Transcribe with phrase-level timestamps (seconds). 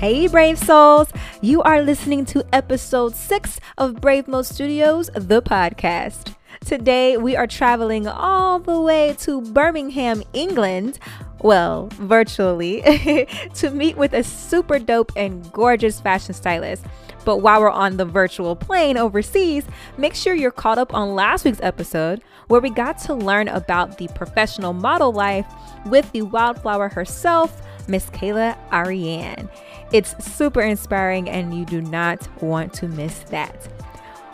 [0.00, 1.12] Hey, Brave Souls!
[1.42, 6.34] You are listening to episode six of Brave Mode Studios, the podcast.
[6.64, 10.98] Today, we are traveling all the way to Birmingham, England,
[11.42, 12.80] well, virtually,
[13.56, 16.86] to meet with a super dope and gorgeous fashion stylist.
[17.26, 19.66] But while we're on the virtual plane overseas,
[19.98, 23.98] make sure you're caught up on last week's episode where we got to learn about
[23.98, 25.46] the professional model life
[25.84, 29.50] with the wildflower herself, Miss Kayla Ariane.
[29.92, 33.68] It's super inspiring, and you do not want to miss that.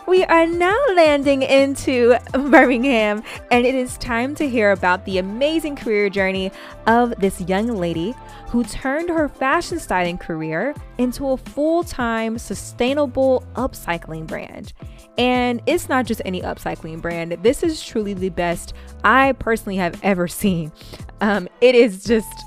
[0.07, 5.75] We are now landing into Birmingham, and it is time to hear about the amazing
[5.75, 6.49] career journey
[6.85, 8.15] of this young lady
[8.47, 14.71] who turned her fashion styling career into a full time sustainable upcycling brand.
[15.17, 19.99] And it's not just any upcycling brand, this is truly the best I personally have
[20.03, 20.71] ever seen.
[21.19, 22.45] Um, it is just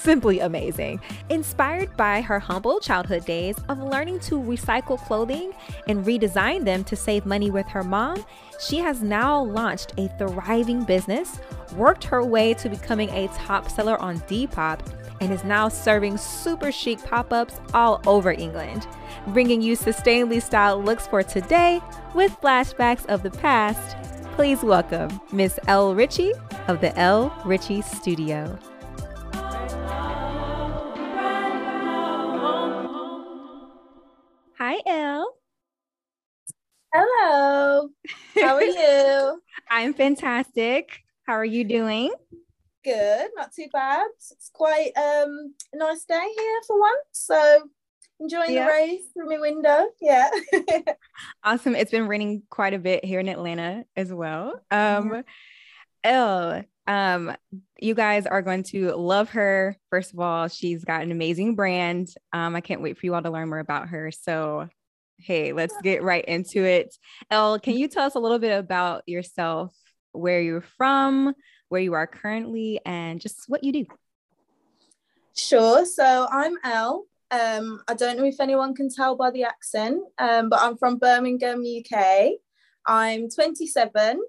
[0.00, 1.00] simply amazing.
[1.28, 5.52] Inspired by her humble childhood days of learning to recycle clothing
[5.88, 8.24] and redesign them to save money with her mom,
[8.58, 11.38] she has now launched a thriving business,
[11.76, 14.80] worked her way to becoming a top seller on Depop,
[15.20, 18.86] and is now serving super chic pop ups all over England,
[19.28, 21.80] bringing you sustainably styled looks for today
[22.14, 23.96] with flashbacks of the past.
[24.34, 26.32] Please welcome Miss Elle Ritchie
[26.68, 28.58] of the Elle Ritchie Studio.
[39.70, 40.98] I'm fantastic.
[41.26, 42.12] How are you doing?
[42.82, 44.08] Good, not too bad.
[44.32, 46.98] It's quite um, a nice day here for once.
[47.12, 47.68] So
[48.18, 48.64] enjoying yeah.
[48.64, 49.86] the rays through my window.
[50.00, 50.28] Yeah.
[51.44, 51.76] awesome.
[51.76, 54.60] It's been raining quite a bit here in Atlanta as well.
[54.72, 55.22] Um,
[56.02, 57.36] Elle, um,
[57.78, 59.76] you guys are going to love her.
[59.90, 62.08] First of all, she's got an amazing brand.
[62.32, 64.10] Um, I can't wait for you all to learn more about her.
[64.10, 64.68] So,
[65.22, 66.94] hey, let's get right into it.
[67.30, 69.74] Elle, can you tell us a little bit about yourself,
[70.12, 71.34] where you're from,
[71.68, 73.86] where you are currently, and just what you do?
[75.36, 75.84] Sure.
[75.84, 77.06] So, I'm Elle.
[77.30, 80.98] Um, I don't know if anyone can tell by the accent, um, but I'm from
[80.98, 82.32] Birmingham, UK.
[82.86, 84.20] I'm 27.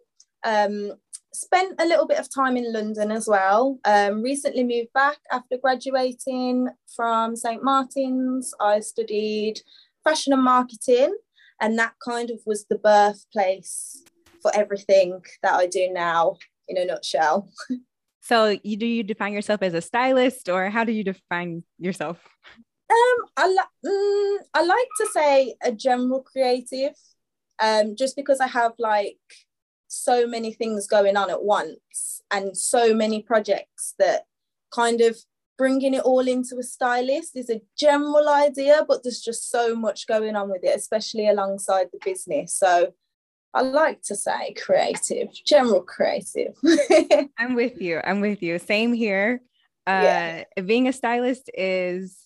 [0.44, 0.94] Um,
[1.34, 3.80] spent a little bit of time in London as well.
[3.86, 7.64] Um, recently moved back after graduating from St.
[7.64, 8.54] Martin's.
[8.60, 9.62] I studied
[10.04, 11.16] fashion and marketing,
[11.60, 14.04] and that kind of was the birthplace
[14.42, 17.50] for everything that I do now in a nutshell.
[18.24, 22.20] So, you do you define yourself as a stylist, or how do you define yourself?
[22.92, 26.94] Um, I, li- mm, I like to say a general creative,
[27.60, 29.18] um, just because I have like
[29.88, 34.26] so many things going on at once and so many projects that
[34.72, 35.18] kind of
[35.62, 40.08] bringing it all into a stylist is a general idea, but there's just so much
[40.08, 42.56] going on with it, especially alongside the business.
[42.56, 42.94] So
[43.54, 46.56] I like to say creative, general creative.
[47.38, 48.02] I'm with you.
[48.04, 48.58] I'm with you.
[48.58, 49.40] Same here.
[49.86, 50.44] Uh, yeah.
[50.66, 52.18] Being a stylist is,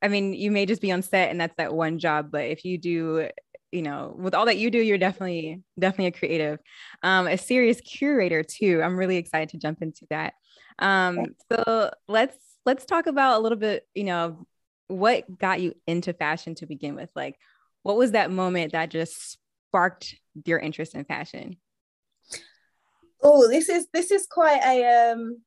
[0.00, 2.64] I mean, you may just be on set and that's that one job, but if
[2.64, 3.30] you do
[3.72, 6.58] you know with all that you do you're definitely definitely a creative
[7.04, 10.34] um a serious curator too i'm really excited to jump into that
[10.80, 14.46] um so let's let's talk about a little bit you know
[14.86, 17.10] what got you into fashion to begin with?
[17.16, 17.36] Like
[17.82, 19.38] what was that moment that just
[19.68, 20.14] sparked
[20.44, 21.56] your interest in fashion?
[23.20, 25.42] Oh this is this is quite a um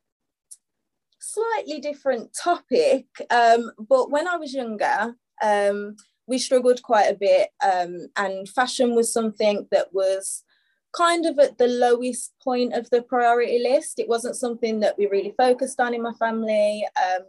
[1.20, 5.96] slightly different topic um but when i was younger um
[6.28, 10.44] we struggled quite a bit um, and fashion was something that was
[10.96, 14.00] kind of at the lowest point of the priority list.
[14.00, 17.24] It wasn't something that we really focused on in my family um,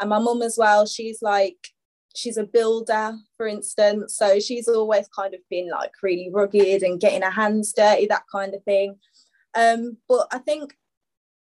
[0.00, 0.86] and my mum as well.
[0.86, 1.68] She's like
[2.14, 4.16] she's a builder for instance.
[4.16, 8.24] So she's always kind of been like really rugged and getting her hands dirty that
[8.32, 8.96] kind of thing.
[9.56, 10.74] Um, but i think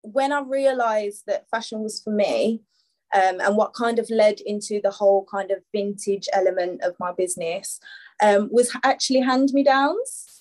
[0.03, 2.63] when i realized that fashion was for me
[3.15, 7.13] um, and what kind of led into the whole kind of vintage element of my
[7.13, 7.81] business
[8.23, 10.36] um, was actually hand me downs.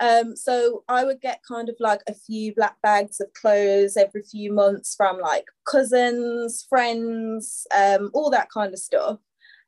[0.00, 4.22] Um, so I would get kind of like a few black bags of clothes every
[4.22, 9.18] few months from like cousins, friends, um, all that kind of stuff.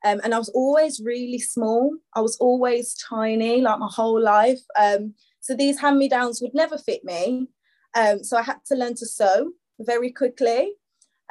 [0.05, 1.95] Um, and I was always really small.
[2.15, 4.59] I was always tiny, like my whole life.
[4.77, 7.47] Um, so these hand me downs would never fit me.
[8.21, 10.73] so I had to learn to sew very quickly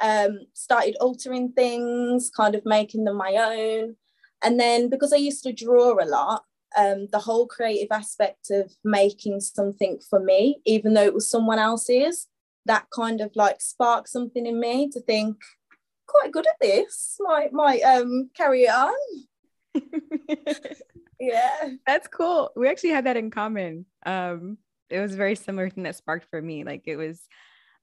[0.03, 3.95] um, started altering things, kind of making them my own.
[4.43, 6.43] And then because I used to draw a lot,
[6.77, 11.59] um, the whole creative aspect of making something for me, even though it was someone
[11.59, 12.27] else's,
[12.65, 15.37] that kind of like sparked something in me to think,
[16.07, 17.17] quite good at this.
[17.19, 18.93] Might might um carry it on.
[21.19, 21.69] yeah.
[21.85, 22.51] That's cool.
[22.55, 23.85] We actually had that in common.
[24.05, 24.57] Um,
[24.89, 26.63] it was a very similar thing that sparked for me.
[26.63, 27.19] Like it was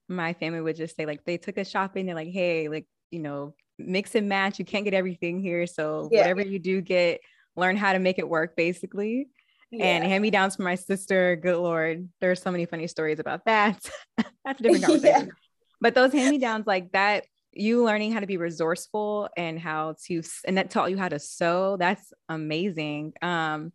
[0.07, 3.19] my family would just say, like, they took us shopping, they're like, hey, like, you
[3.19, 4.59] know, mix and match.
[4.59, 5.65] You can't get everything here.
[5.65, 6.19] So yeah.
[6.19, 7.21] whatever you do get,
[7.55, 9.29] learn how to make it work, basically.
[9.71, 9.85] Yeah.
[9.85, 11.37] And hand me downs for my sister.
[11.37, 12.09] Good Lord.
[12.19, 13.79] There's so many funny stories about that.
[14.45, 15.25] That's a different conversation.
[15.27, 15.31] yeah.
[15.79, 19.95] But those hand me downs, like that, you learning how to be resourceful and how
[20.07, 21.77] to, and that taught you how to sew.
[21.77, 23.13] That's amazing.
[23.21, 23.71] Um,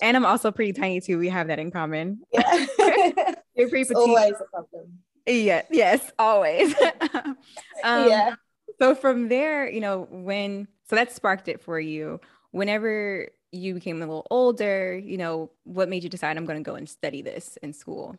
[0.00, 1.18] and I'm also pretty tiny too.
[1.18, 2.20] We have that in common.
[2.32, 2.66] Yeah.
[3.54, 3.96] You're pretty petite.
[3.96, 4.98] Always a problem.
[5.26, 5.62] Yeah.
[5.70, 6.10] Yes.
[6.18, 6.74] Always.
[7.84, 8.34] um, yeah.
[8.80, 12.20] So from there, you know, when so that sparked it for you.
[12.54, 16.70] Whenever you became a little older, you know, what made you decide I'm going to
[16.70, 18.16] go and study this in school?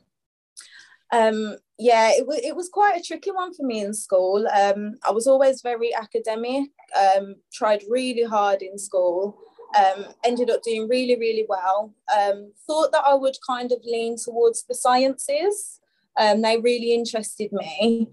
[1.14, 4.46] Um, yeah, it, w- it was quite a tricky one for me in school.
[4.48, 9.38] Um, I was always very academic, um, tried really hard in school,
[9.78, 11.94] um, ended up doing really, really well.
[12.14, 15.80] Um, thought that I would kind of lean towards the sciences.
[16.20, 18.10] Um, they really interested me.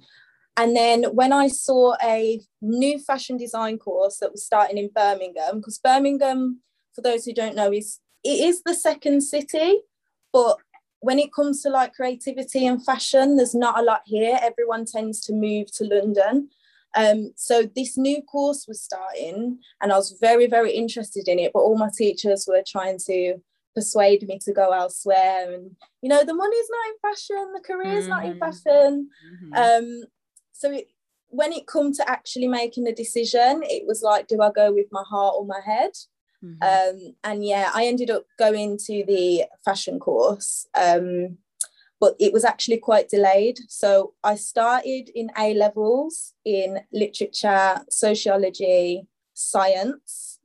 [0.56, 5.56] And then when I saw a new fashion design course that was starting in Birmingham,
[5.56, 6.60] because Birmingham,
[6.94, 9.80] for those who don't know, is it is the second city,
[10.32, 10.58] but
[11.00, 14.38] when it comes to like creativity and fashion, there's not a lot here.
[14.40, 16.48] Everyone tends to move to London.
[16.94, 21.52] Um, so this new course was starting, and I was very, very interested in it.
[21.52, 23.36] But all my teachers were trying to
[23.74, 25.70] persuade me to go elsewhere, and
[26.02, 28.10] you know, the money's not in fashion, the career's mm-hmm.
[28.10, 28.38] not in mm-hmm.
[28.38, 29.08] fashion.
[29.54, 29.54] Mm-hmm.
[29.54, 30.04] Um,
[30.62, 30.86] so it,
[31.26, 34.86] when it come to actually making a decision, it was like, do I go with
[34.92, 35.90] my heart or my head?
[36.44, 36.62] Mm-hmm.
[36.62, 41.38] Um, and yeah, I ended up going to the fashion course, um,
[42.00, 43.58] but it was actually quite delayed.
[43.68, 50.38] So I started in A levels in literature, sociology, science,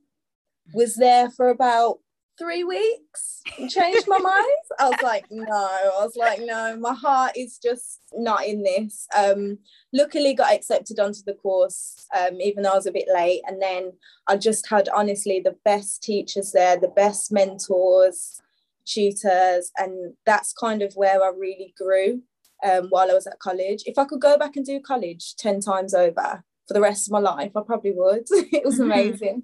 [0.74, 2.00] was there for about
[2.38, 4.46] three weeks changed my mind.
[4.78, 9.06] I was like no i was like no my heart is just not in this.
[9.16, 9.58] Um
[9.92, 13.42] luckily got accepted onto the course um even though i was a bit late.
[13.46, 13.92] And then
[14.28, 18.40] i just had honestly the best teachers there the best mentors
[18.86, 22.22] tutors and that's kind of where i really grew
[22.64, 23.82] um, while i was at college.
[23.86, 27.12] If i could go back and do college 10 times over for the rest of
[27.12, 28.26] my life i probably would.
[28.30, 28.92] It was mm-hmm.
[28.92, 29.42] amazing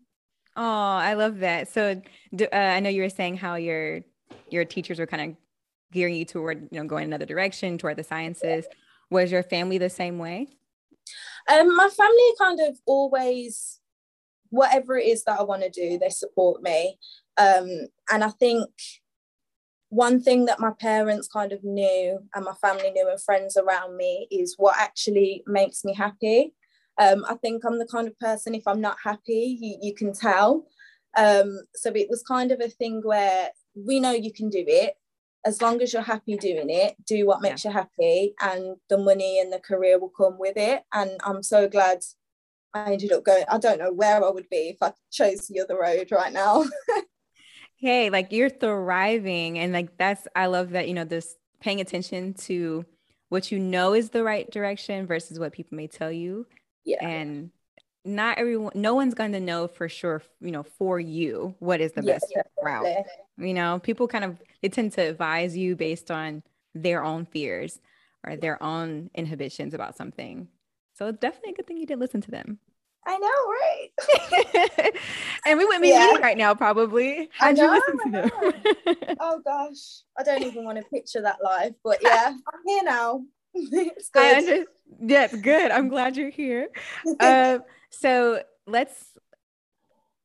[0.56, 1.68] Oh, I love that.
[1.68, 2.00] So
[2.34, 4.02] do, uh, I know you were saying how your
[4.50, 5.36] your teachers were kind of
[5.92, 8.66] gearing you toward, you know, going another direction toward the sciences.
[9.10, 10.48] Was your family the same way?
[11.50, 13.80] Um, my family kind of always,
[14.50, 16.98] whatever it is that I want to do, they support me.
[17.36, 18.70] Um, and I think
[19.88, 23.96] one thing that my parents kind of knew and my family knew and friends around
[23.96, 26.52] me is what actually makes me happy.
[26.98, 30.12] Um, I think I'm the kind of person, if I'm not happy, you, you can
[30.12, 30.66] tell.
[31.16, 34.94] Um, so it was kind of a thing where we know you can do it.
[35.46, 37.70] As long as you're happy doing it, do what makes yeah.
[37.70, 40.82] you happy, and the money and the career will come with it.
[40.94, 41.98] And I'm so glad
[42.72, 43.44] I ended up going.
[43.48, 46.64] I don't know where I would be if I chose the other road right now.
[47.76, 52.32] hey, like you're thriving, and like that's I love that you know this paying attention
[52.34, 52.86] to
[53.28, 56.46] what you know is the right direction versus what people may tell you
[56.84, 57.06] yeah.
[57.06, 57.50] And
[58.04, 61.92] not everyone, no one's going to know for sure, you know, for you what is
[61.92, 63.04] the yeah, best route.
[63.38, 66.42] You know, people kind of, they tend to advise you based on
[66.74, 67.80] their own fears
[68.26, 70.48] or their own inhibitions about something.
[70.94, 72.58] So it's definitely a good thing you did listen to them.
[73.06, 74.92] I know, right?
[75.46, 76.06] and we wouldn't be yeah.
[76.06, 77.28] meeting right now, probably.
[77.36, 79.16] How'd know, listen to them?
[79.20, 83.24] oh gosh, I don't even want to picture that life, but yeah, I'm here now.
[83.54, 84.22] It's good.
[84.22, 84.64] I under-
[85.00, 85.70] yes, good.
[85.70, 86.68] I'm glad you're here.
[87.20, 87.58] uh,
[87.90, 89.12] so let's.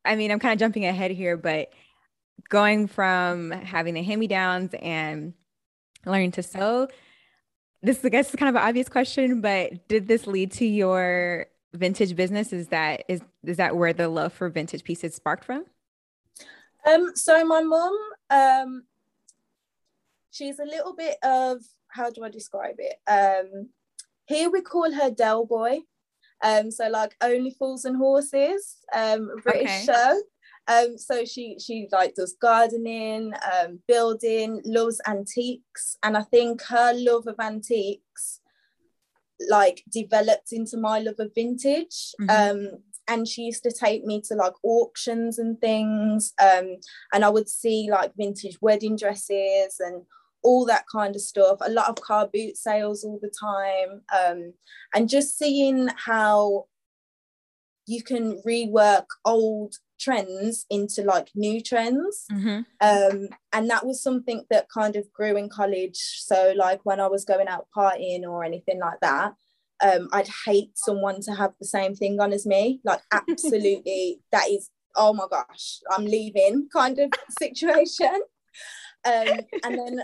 [0.05, 1.69] I mean, I'm kind of jumping ahead here, but
[2.49, 5.33] going from having the hand-me-downs and
[6.05, 6.87] learning to sew.
[7.81, 11.45] This, I guess, is kind of an obvious question, but did this lead to your
[11.73, 12.51] vintage business?
[12.51, 15.65] Is that is is that where the love for vintage pieces sparked from?
[16.85, 17.97] Um, so my mom,
[18.29, 18.83] um,
[20.31, 22.97] she's a little bit of how do I describe it?
[23.07, 23.69] Um,
[24.25, 25.79] here we call her Del Boy.
[26.43, 29.85] Um, so like only fools and horses, um, British okay.
[29.85, 30.21] show.
[30.67, 36.93] Um, so she she like does gardening, um, building, loves antiques, and I think her
[36.95, 38.41] love of antiques
[39.49, 42.13] like developed into my love of vintage.
[42.21, 42.29] Mm-hmm.
[42.29, 46.75] Um, and she used to take me to like auctions and things, um,
[47.13, 50.03] and I would see like vintage wedding dresses and
[50.43, 54.53] all that kind of stuff a lot of car boot sales all the time um,
[54.93, 56.65] and just seeing how
[57.85, 62.25] you can rework old trends into like new trends.
[62.31, 62.65] Mhm.
[62.79, 65.97] um and that was something that kind of grew in college.
[65.97, 69.33] So like when i was going out partying or anything like that
[69.83, 72.79] um i'd hate someone to have the same thing on as me.
[72.85, 77.09] Like absolutely that is oh my gosh i'm leaving kind of
[77.41, 78.21] situation.
[79.05, 80.01] Um and then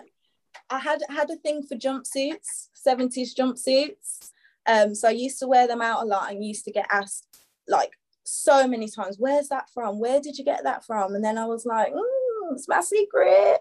[0.70, 4.32] i had had a thing for jumpsuits 70s jumpsuits
[4.68, 7.28] um so i used to wear them out a lot and used to get asked
[7.68, 7.92] like
[8.26, 10.00] so many times, where's that from?
[10.00, 11.16] Where did you get that from?
[11.16, 13.60] And then I was like, mm, it's my secret.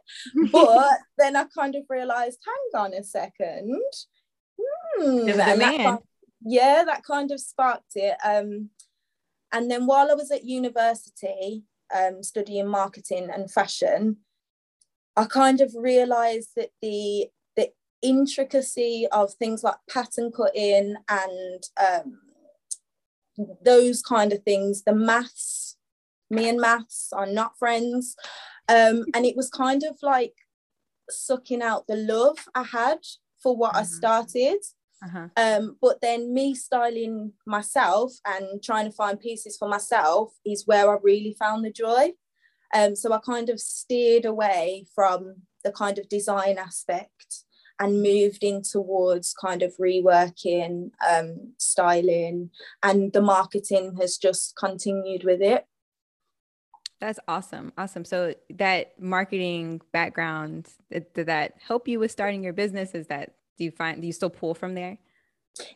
[0.50, 3.80] But then I kind of realized, hang on a second.
[5.50, 5.98] And that kind-
[6.46, 8.16] yeah, that kind of sparked it.
[8.24, 8.70] Um,
[9.52, 11.62] and then while I was at university
[11.94, 14.18] um, studying marketing and fashion,
[15.16, 17.70] I kind of realized that the the
[18.02, 22.18] intricacy of things like pattern cutting and um,
[23.64, 25.76] those kind of things, the maths,
[26.30, 28.16] me and maths are not friends.
[28.68, 30.34] Um, and it was kind of like
[31.10, 32.98] sucking out the love I had
[33.38, 33.86] for what I Mhm.
[33.86, 34.58] started.
[35.02, 35.28] Uh-huh.
[35.36, 40.90] Um, but then me styling myself and trying to find pieces for myself is where
[40.90, 42.14] I really found the joy.
[42.74, 47.44] Um, so I kind of steered away from the kind of design aspect
[47.80, 52.50] and moved in towards kind of reworking, um, styling,
[52.82, 55.66] and the marketing has just continued with it.
[57.00, 57.72] That's awesome.
[57.76, 58.04] Awesome.
[58.04, 62.94] So that marketing background, did, did that help you with starting your business?
[62.94, 64.98] Is that do you find do you still pull from there?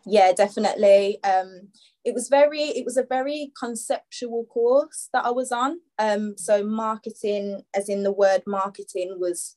[0.04, 1.22] Yeah definitely.
[1.24, 1.68] Um
[2.04, 5.80] it was very it was a very conceptual course that i was on.
[5.98, 9.56] Um so marketing as in the word marketing was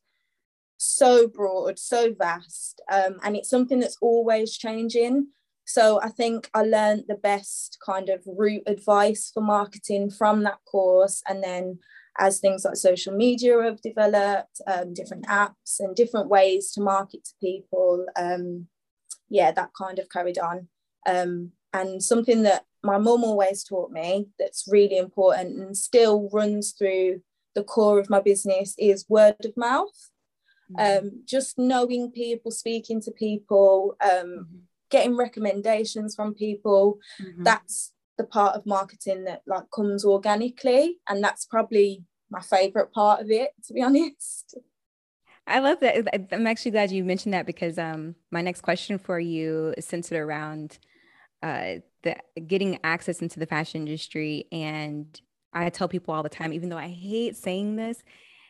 [0.78, 5.28] so broad so vast um and it's something that's always changing.
[5.66, 10.60] So i think i learned the best kind of route advice for marketing from that
[10.70, 11.80] course and then
[12.20, 17.24] as things like social media have developed um, different apps and different ways to market
[17.24, 18.68] to people um
[19.32, 20.68] yeah, that kind of carried on.
[21.08, 26.74] Um, and something that my mum always taught me that's really important and still runs
[26.74, 27.22] through
[27.56, 30.10] the core of my business is word of mouth.
[30.78, 34.62] Um, just knowing people, speaking to people, um, Mhm.
[34.90, 37.00] getting recommendations from people.
[37.20, 37.44] Mhm.
[37.44, 43.22] That's the part of marketing that like comes organically, and that's probably my favorite part
[43.22, 44.58] of it, to be honest.
[45.51, 46.34] I love that.
[46.34, 50.20] I'm actually glad you mentioned that because um, my next question for you is centered
[50.20, 50.79] around
[51.43, 52.15] uh, the
[52.48, 54.48] getting access into the fashion industry.
[54.51, 55.20] And
[55.53, 58.03] I tell people all the time, even though I hate saying this,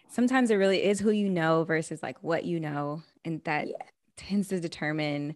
[0.10, 3.76] sometimes it really is who you know versus like what you know, and that Yeah.
[4.18, 5.36] tends to determine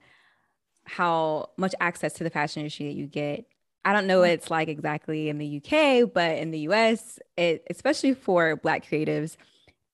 [0.86, 3.46] how much access to the fashion industry that you get.
[3.84, 7.66] I don't know what it's like exactly in the UK, but in the US, it
[7.70, 9.38] especially for Black creatives,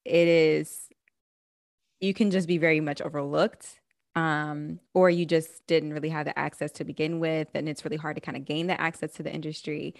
[0.05, 0.90] it is
[2.01, 3.79] you can just be very much overlooked
[4.15, 7.97] um, or you just didn't really have the access to begin with and it's really
[7.97, 9.95] hard to kind of gain the access to the industry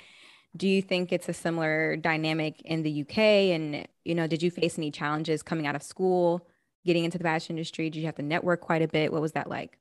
[0.58, 4.52] do you think it's a similar dynamic in the uk and you know did you
[4.52, 6.46] face any challenges coming out of school
[6.86, 9.32] getting into the fashion industry did you have to network quite a bit what was
[9.32, 9.78] that like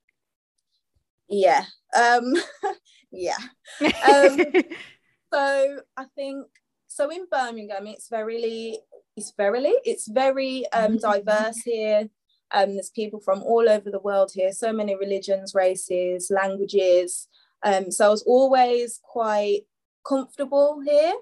[1.30, 1.64] Yeah.
[1.96, 2.34] Um,
[3.12, 3.38] yeah.
[3.80, 4.40] Um,
[5.32, 6.46] so I think
[6.88, 8.78] so in Birmingham it's very
[9.36, 11.00] verily it's very um, Mhm.
[11.00, 12.08] diverse here.
[12.52, 17.28] Um, there's people from all over the world here, so many religions, races, languages.
[17.62, 19.60] Um, so I was always quite
[20.08, 21.14] comfortable here.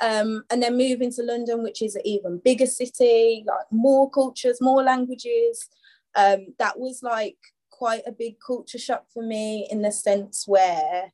[0.00, 4.58] Um, and then moving to London, which is an even bigger city, like more cultures,
[4.60, 5.68] more languages.
[6.14, 7.36] Um, that was like
[7.70, 11.12] quite a big culture shock for me in the sense where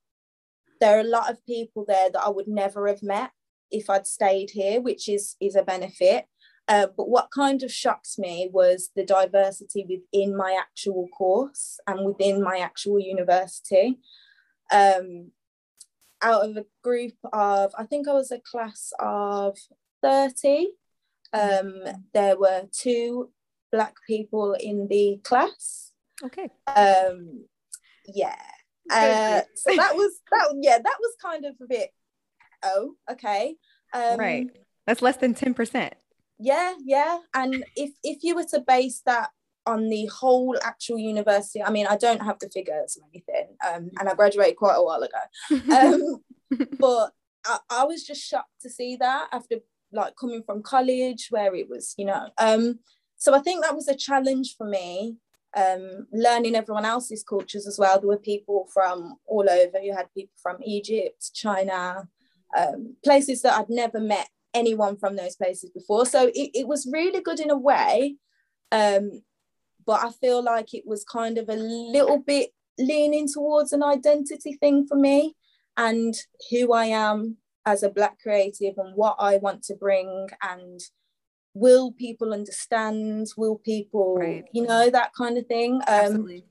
[0.81, 3.31] there are a lot of people there that I would never have met
[3.71, 6.27] if I'd stayed here, which is is a benefit.
[6.69, 12.05] Uh, but what kind of shocks me was the diversity within my actual course and
[12.05, 13.99] within my actual university.
[14.71, 15.31] Um,
[16.21, 19.57] out of a group of, I think I was a class of
[20.03, 20.67] 30,
[21.33, 21.83] um,
[22.13, 23.31] there were two
[23.71, 25.93] Black people in the class.
[26.25, 27.45] okay Um,
[28.07, 28.37] yeah.
[28.91, 31.91] Uh, so that was that yeah that was kind of a bit
[32.62, 33.57] oh okay.
[33.93, 34.47] Um right
[34.87, 35.93] that's less than 10%
[36.38, 37.19] yeah yeah.
[37.35, 39.31] And if if you were to base that
[39.67, 43.91] on the whole actual university i mean i don't have the figures or anything um
[44.00, 45.19] and i graduated quite a while ago.
[45.71, 46.23] Um
[46.79, 47.12] but
[47.45, 49.57] I, I was just shocked to see that after
[49.93, 52.79] like coming from college where it was you know um
[53.17, 55.17] so i think that was a challenge for me
[55.55, 57.99] um learning everyone else's cultures as well.
[57.99, 59.81] There were people from all over.
[59.81, 62.09] You had people from egypt china
[62.57, 66.07] um, places that I'd never met anyone from those places before.
[66.07, 68.17] So it, it was really good in a way.
[68.73, 69.23] Um,
[69.87, 74.55] but I feel like it was kind of a little bit leaning towards an identity
[74.55, 75.35] thing for me
[75.76, 76.14] and
[76.50, 80.81] who I am as a Black creative and what I want to bring and
[81.55, 84.45] will people understand will people right.
[84.52, 86.45] you know that kind of thing um, Absolutely.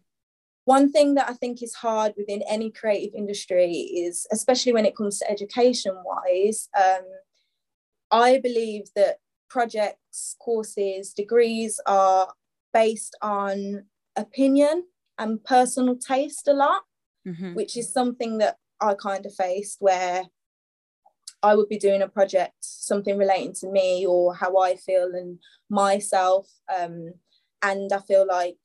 [0.67, 3.71] One thing that i think is hard within any creative industry
[4.05, 7.05] is especially when it comes to education wise um,
[8.11, 9.17] i believe that
[9.49, 12.33] projects courses degrees are
[12.73, 13.85] based on
[14.17, 14.83] opinion
[15.17, 16.81] and personal taste a lot
[17.25, 17.53] mm-hmm.
[17.53, 20.23] which is something that i kind of faced where
[21.43, 25.37] I would be doing a project, something relating to me or how I feel and
[25.69, 26.49] myself.
[26.75, 27.13] Um,
[27.61, 28.57] and I feel like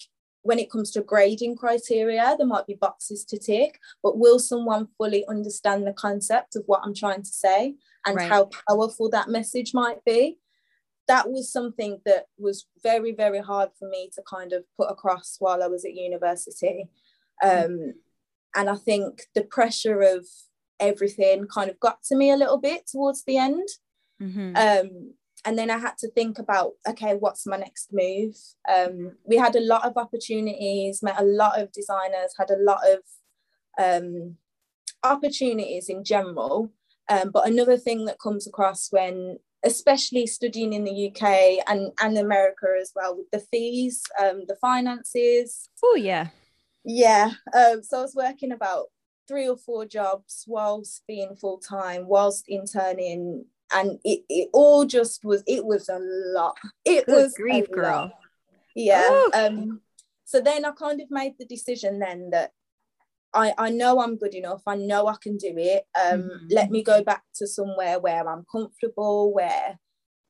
[0.42, 4.88] when it comes to grading criteria, there might be boxes to tick, but will someone
[4.99, 7.75] fully understand the concept of what I'm trying to say
[8.06, 8.28] and right.
[8.28, 10.38] how powerful that message might be?
[11.08, 15.37] That was something that was very, very hard for me to kind of put across
[15.38, 16.88] while I was at university.
[17.42, 17.94] Um,
[18.54, 20.26] and I think the pressure of
[20.80, 23.68] everything kind of got to me a little bit towards the end.
[24.20, 24.56] Mm-hmm.
[24.56, 28.37] Um, and then I had to think about, okay, what's my next move?
[28.68, 32.80] Um, we had a lot of opportunities, met a lot of designers, had a lot
[32.87, 33.00] of
[33.78, 34.37] um,
[35.02, 36.72] opportunities in general.
[37.08, 42.18] Um, but another thing that comes across when, especially studying in the UK and, and
[42.18, 45.68] America as well, with the fees, um, the finances.
[45.84, 46.28] Oh, yeah.
[46.84, 47.32] Yeah.
[47.52, 48.87] Um, so I was working about
[49.26, 55.24] three or four jobs whilst being full time, whilst interning, and it, it all just
[55.24, 56.56] was it was a lot.
[56.84, 57.90] It Good was grief, girl.
[57.90, 58.12] Lot.
[58.74, 59.26] Yeah.
[59.34, 59.80] Um.
[60.24, 62.52] So then I kind of made the decision then that
[63.34, 64.62] I, I know I'm good enough.
[64.66, 65.84] I know I can do it.
[65.98, 66.46] Um, mm-hmm.
[66.50, 69.78] Let me go back to somewhere where I'm comfortable, where,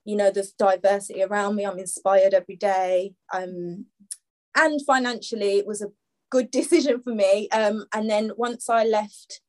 [0.04, 1.64] you know, there's diversity around me.
[1.64, 3.14] I'm inspired every day.
[3.32, 3.86] Um,
[4.56, 5.92] and financially, it was a
[6.30, 7.48] good decision for me.
[7.50, 9.40] Um, and then once I left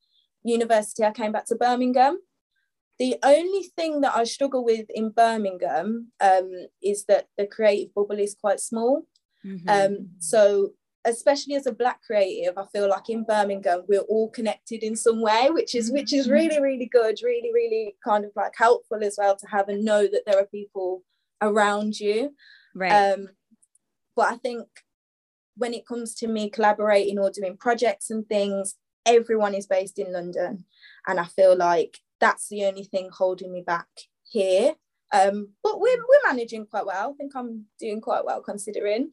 [0.44, 2.20] university, I came back to Birmingham.
[3.00, 6.52] The only thing that I struggle with in Birmingham um,
[6.82, 9.08] is that the creative bubble is quite small.
[9.46, 9.68] Mm-hmm.
[9.68, 10.74] Um, so,
[11.06, 15.22] especially as a Black creative, I feel like in Birmingham we're all connected in some
[15.22, 16.34] way, which is which is mm-hmm.
[16.34, 20.04] really really good, really really kind of like helpful as well to have and know
[20.04, 21.04] that there are people
[21.42, 22.34] around you.
[22.76, 22.92] Right.
[22.92, 23.30] Um,
[24.16, 24.68] but I think
[25.56, 28.76] when it comes to me collaborating or doing projects and things,
[29.06, 30.66] everyone is based in London.
[31.08, 33.88] And I feel like that's the only thing holding me back
[34.24, 34.74] here.
[35.14, 37.12] Um, but we're, we're managing quite well.
[37.12, 39.12] I think I'm doing quite well considering.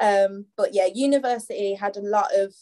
[0.00, 2.54] Um, but yeah, university had a lot of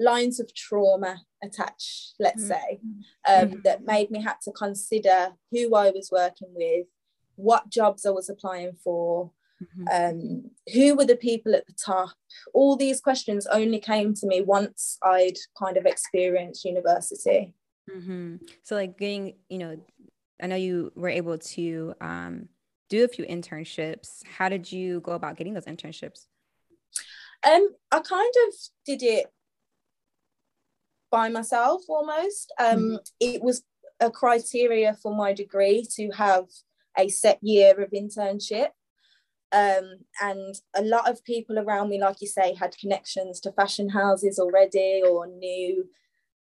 [0.00, 2.52] lines of trauma attached, let's mm-hmm.
[2.52, 2.80] say,
[3.28, 3.60] um, mm-hmm.
[3.64, 6.86] that made me had to consider who I was working with,
[7.34, 9.32] what jobs I was applying for,
[9.62, 10.18] Mm-hmm.
[10.18, 12.12] Um, who were the people at the top?
[12.54, 17.54] All these questions only came to me once I'd kind of experienced university.
[17.88, 18.36] Mm-hmm.
[18.62, 19.76] So, like getting, you know,
[20.42, 22.48] I know you were able to um,
[22.88, 24.24] do a few internships.
[24.26, 26.26] How did you go about getting those internships?
[27.46, 29.26] Um, I kind of did it
[31.10, 32.52] by myself almost.
[32.58, 32.96] Um, mm-hmm.
[33.20, 33.62] It was
[34.00, 36.46] a criteria for my degree to have
[36.96, 38.68] a set year of internship
[39.52, 43.88] um, and a lot of people around me like you say had connections to fashion
[43.88, 45.86] houses already or knew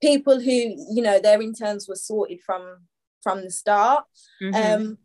[0.01, 2.77] people who you know their interns were sorted from
[3.23, 4.03] from the start
[4.41, 4.55] mm-hmm.
[4.55, 4.97] um,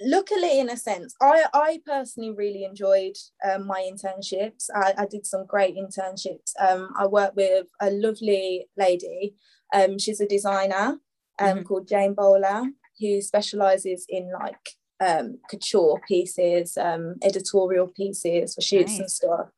[0.00, 3.16] luckily in a sense i i personally really enjoyed
[3.48, 8.66] um, my internships I, I, did some great internships um, i worked with a lovely
[8.76, 9.34] lady
[9.74, 10.98] um, she's a designer
[11.38, 11.62] um, mm-hmm.
[11.62, 12.64] called jane bowler
[12.98, 19.00] who specializes in like um, couture pieces, um, editorial pieces for shoots nice.
[19.00, 19.48] and stuff.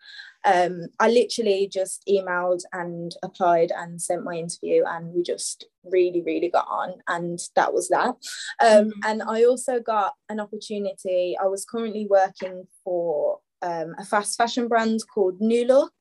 [0.44, 6.22] Um, I literally just emailed and applied and sent my interview, and we just really,
[6.22, 8.16] really got on, and that was that.
[8.60, 9.00] Um, mm-hmm.
[9.04, 11.36] And I also got an opportunity.
[11.40, 15.94] I was currently working for um, a fast fashion brand called New Look.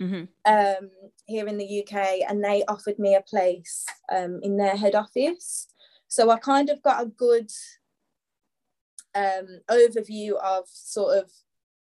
[0.00, 0.26] Mm-hmm.
[0.44, 0.90] Um,
[1.26, 5.66] here in the UK, and they offered me a place um, in their head office.
[6.06, 7.50] So I kind of got a good
[9.14, 11.30] um, overview of sort of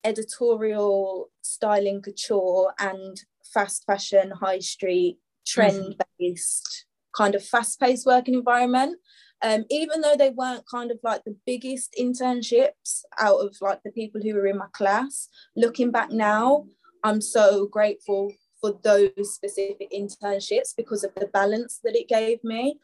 [0.04, 3.22] editorial styling couture and
[3.54, 6.86] fast fashion high street trend based
[7.18, 7.24] mm-hmm.
[7.24, 8.98] kind of fast paced working environment
[9.44, 13.92] um, even though they weren't kind of like the biggest internships out of like the
[13.92, 16.66] people who were in my class looking back now
[17.04, 22.80] i'm so grateful for those specific internships because of the balance that it gave me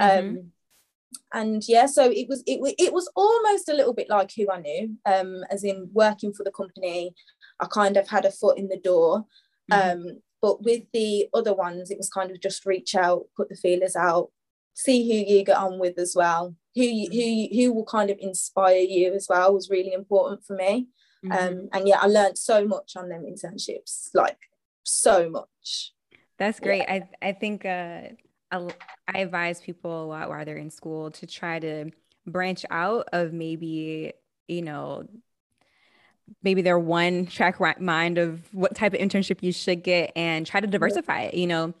[0.00, 0.28] Mm-hmm.
[0.28, 0.52] Um,
[1.32, 4.60] and yeah, so it was it, it was almost a little bit like who I
[4.60, 7.14] knew, um, as in working for the company.
[7.60, 9.26] I kind of had a foot in the door.
[9.70, 10.08] Mm-hmm.
[10.08, 13.54] Um, but with the other ones, it was kind of just reach out, put the
[13.54, 14.30] feelers out,
[14.74, 16.56] see who you get on with as well.
[16.74, 20.44] Who you, who you, who will kind of inspire you as well was really important
[20.44, 20.88] for me.
[21.24, 21.32] Mm-hmm.
[21.32, 24.38] Um, and yeah, I learned so much on them internships, like
[24.82, 25.92] so much.
[26.38, 26.84] That's great.
[26.88, 27.04] Yeah.
[27.22, 28.00] I I think uh,
[28.52, 31.90] I advise people a lot while they're in school to try to
[32.26, 34.12] branch out of maybe
[34.46, 35.04] you know
[36.42, 40.60] maybe their one track mind of what type of internship you should get and try
[40.60, 41.74] to diversify it you know.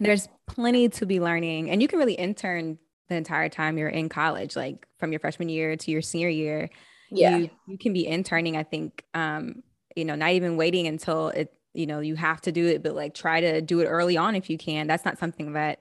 [0.00, 4.08] There's plenty to be learning and you can really intern the entire time you're in
[4.08, 6.70] college like from your freshman year to your senior year.
[7.10, 7.36] Yeah.
[7.36, 9.62] You, you can be interning i think um
[9.96, 12.94] you know not even waiting until it you know you have to do it but
[12.94, 14.86] like try to do it early on if you can.
[14.86, 15.78] That's not something that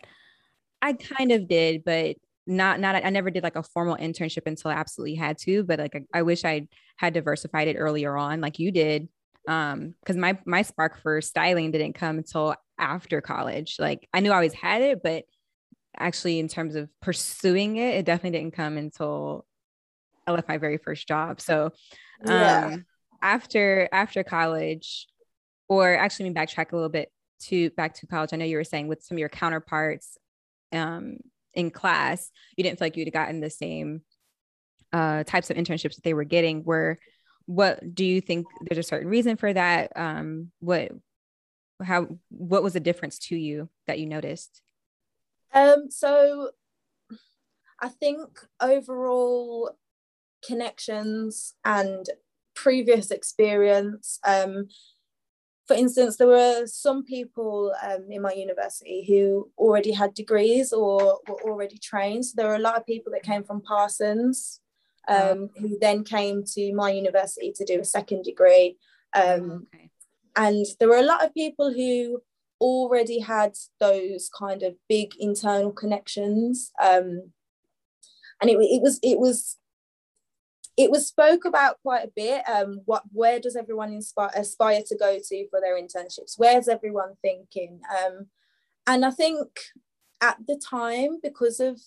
[0.81, 4.71] i kind of did but not not i never did like a formal internship until
[4.71, 8.41] i absolutely had to but like i, I wish i had diversified it earlier on
[8.41, 9.09] like you did
[9.47, 13.77] um because my my spark for styling didn't come until after college.
[13.79, 15.23] Like i knew i always had it but
[15.97, 19.45] actually in terms of pursuing it it definitely didn't come until
[20.27, 21.41] i left my very first job.
[21.41, 21.71] So
[22.25, 22.77] um yeah.
[23.21, 25.07] after after college
[25.69, 28.57] or actually let me backtrack a little bit to back to college i know you
[28.57, 30.17] were saying with some of your counterparts
[30.73, 31.17] um
[31.57, 34.01] in class, you didn't feel like you'd gotten the same
[34.93, 36.63] uh, types of internships that they were getting.
[36.63, 36.99] Were
[37.47, 38.45] what do you think?
[38.61, 39.91] There's a certain reason for that.
[39.95, 40.91] Um, what
[41.83, 44.61] how what was the difference to you that you noticed?
[45.51, 46.51] Um, so
[47.81, 49.71] I think overall
[50.45, 52.05] connections and
[52.53, 54.67] previous experience um,
[55.67, 61.19] for instance, there were some people um, in my university who already had degrees or
[61.27, 62.25] were already trained.
[62.25, 64.61] So there were a lot of people that came from Parsons
[65.09, 68.77] um, who then came to my university to do a second degree.
[69.13, 69.89] Um, okay.
[70.37, 72.21] And there were a lot of people who
[72.61, 76.71] already had those kind of big internal connections.
[76.81, 77.31] Um,
[78.41, 79.56] and it, it was it was
[80.77, 82.43] it was spoke about quite a bit.
[82.47, 86.35] Um, what where does everyone inspire, aspire to go to for their internships?
[86.37, 87.81] Where's everyone thinking?
[88.05, 88.27] Um,
[88.85, 89.47] and I think
[90.21, 91.81] at the time, because of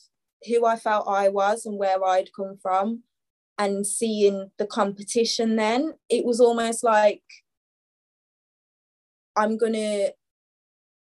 [0.47, 3.05] who I felt I was and where I'd come from,
[3.59, 7.23] and seeing the competition, then it was almost like
[9.37, 10.09] I'm gonna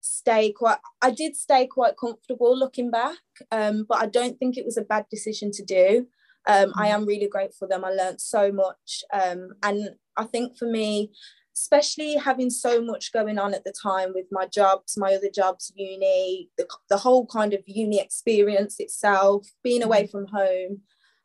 [0.00, 3.18] stay quite I did stay quite comfortable looking back
[3.50, 6.06] um, but I don't think it was a bad decision to do
[6.46, 6.92] um, I mm.
[6.92, 7.84] am really grateful them.
[7.84, 9.04] I learned so much.
[9.12, 11.12] Um, and I think for me,
[11.54, 15.72] especially having so much going on at the time with my jobs, my other jobs,
[15.74, 20.10] uni, the, the whole kind of uni experience itself, being away mm.
[20.10, 20.80] from home,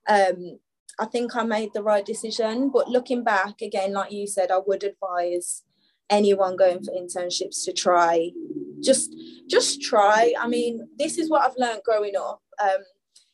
[0.07, 0.59] um,
[0.99, 2.69] I think I made the right decision.
[2.71, 5.63] But looking back, again, like you said, I would advise
[6.09, 8.29] anyone going for internships to try
[8.81, 9.15] just
[9.47, 12.83] just try i mean this is what i've learned growing up um,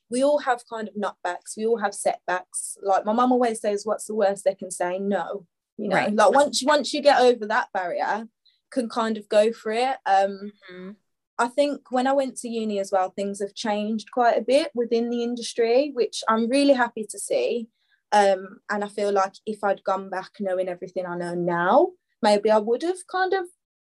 [0.10, 3.86] we all have kind of knockbacks we all have setbacks like my mum always says
[3.86, 5.46] what's the worst they can say no
[5.78, 6.14] you know right.
[6.14, 8.28] like once once you get over that barrier
[8.72, 10.92] can kind of go for it um mm-hmm.
[11.40, 14.72] I think when I went to uni as well, things have changed quite a bit
[14.74, 17.70] within the industry, which I'm really happy to see.
[18.12, 21.90] Um, and I feel like if I'd gone back knowing everything I know now,
[22.22, 23.46] maybe I would have kind of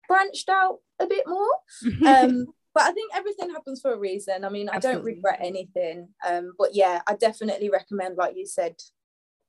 [0.07, 1.55] branched out a bit more.
[2.07, 4.45] um, but I think everything happens for a reason.
[4.45, 4.91] I mean, Absolutely.
[4.91, 6.09] I don't regret anything.
[6.27, 8.77] Um, but yeah, I definitely recommend, like you said,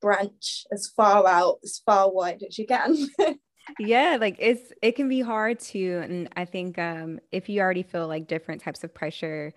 [0.02, 2.96] branch as far out, as far wide as you can.
[3.80, 7.84] yeah, like it's it can be hard to, and I think um, if you already
[7.84, 9.54] feel like different types of pressure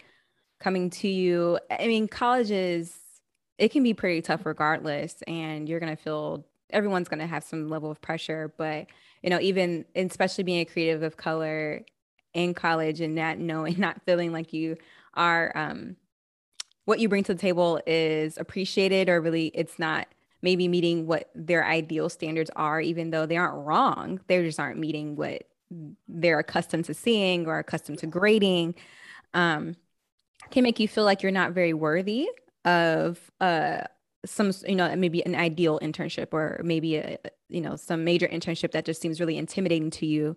[0.61, 2.97] coming to you, I mean, colleges
[3.57, 7.91] it can be pretty tough regardless, and you're gonna feel everyone's gonna have some level
[7.91, 8.87] of pressure, but
[9.23, 11.83] you know, even especially being a creative of color
[12.35, 14.77] in college and not knowing, not feeling like you
[15.15, 15.97] are, um,
[16.85, 20.07] what you bring to the table is appreciated or really it's not
[20.43, 24.21] maybe meeting what their ideal standards are, even though they aren't wrong.
[24.27, 25.45] They just aren't meeting what
[26.07, 28.75] they're accustomed to seeing or accustomed to grading.
[29.33, 29.77] Um,
[30.51, 32.29] can make you feel like you're not very worthy
[32.67, 33.85] of uh,
[34.27, 37.19] some you know maybe an ideal internship or maybe a
[37.49, 40.37] you know some major internship that just seems really intimidating to you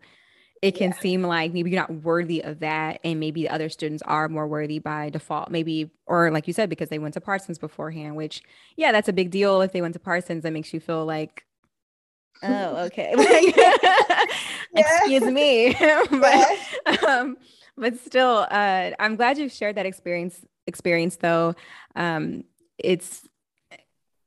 [0.61, 0.99] it can yeah.
[0.99, 4.47] seem like maybe you're not worthy of that and maybe the other students are more
[4.47, 8.41] worthy by default maybe or like you said because they went to parsons beforehand which
[8.75, 11.45] yeah that's a big deal if they went to parsons that makes you feel like
[12.43, 13.13] oh okay
[14.75, 15.75] excuse me
[16.11, 17.37] but um,
[17.77, 20.43] but still, uh, I'm glad you've shared that experience.
[20.65, 21.55] Experience though,
[21.95, 22.43] um,
[22.77, 23.25] it's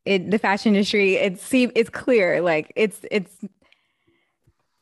[0.07, 1.17] it the fashion industry.
[1.17, 2.41] It's see, it's clear.
[2.41, 3.37] Like it's it's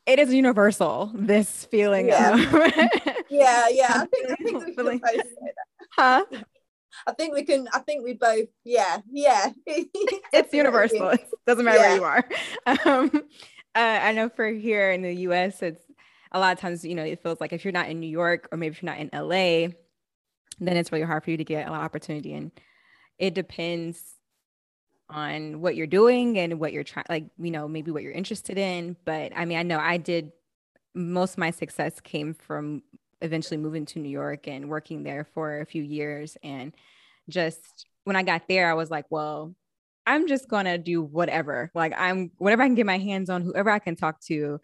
[0.09, 1.11] it is universal.
[1.13, 2.07] This feeling.
[2.07, 2.51] Yeah, of,
[3.29, 4.01] yeah, yeah.
[4.01, 5.55] I think, I think we can both say that.
[5.95, 6.25] huh?
[7.07, 7.67] I think we can.
[7.73, 8.47] I think we both.
[8.63, 9.51] Yeah, yeah.
[9.65, 11.09] it's universal.
[11.09, 12.25] It doesn't matter where you are.
[12.85, 13.11] Um,
[13.75, 15.83] uh, I know for here in the U.S., it's
[16.31, 16.83] a lot of times.
[16.83, 18.91] You know, it feels like if you're not in New York or maybe if you're
[18.91, 19.75] not in L.A.,
[20.59, 22.33] then it's really hard for you to get a lot of opportunity.
[22.33, 22.51] And
[23.17, 24.01] it depends
[25.09, 27.05] on what you're doing and what you're trying.
[27.09, 28.95] Like you know, maybe what you're interested in.
[29.05, 30.31] But I mean, I know I did.
[30.95, 32.81] Most of my success came from
[33.21, 36.73] eventually moving to New York and working there for a few years and
[37.29, 39.53] just when I got there, I was like, well,
[40.07, 41.69] I'm just gonna do whatever.
[41.75, 44.59] Like I'm whatever I can get my hands on, whoever I can talk to,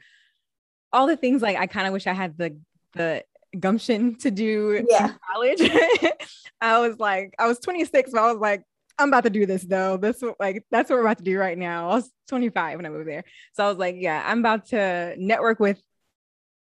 [0.91, 2.57] all the things like I kind of wish I had the
[2.93, 3.23] the
[3.59, 5.09] gumption to do Yeah.
[5.09, 5.61] in college.
[6.61, 8.63] I was like, I was 26, but I was like,
[8.97, 9.97] I'm about to do this though.
[9.97, 11.89] This what- like that's what we're about to do right now.
[11.89, 13.23] I was 25 when I moved there.
[13.53, 15.81] So I was like, yeah, I'm about to network with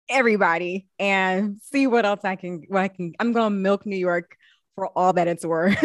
[0.10, 4.36] everybody and see what else I can what I can I'm gonna milk New York
[4.76, 5.78] for all that it's worth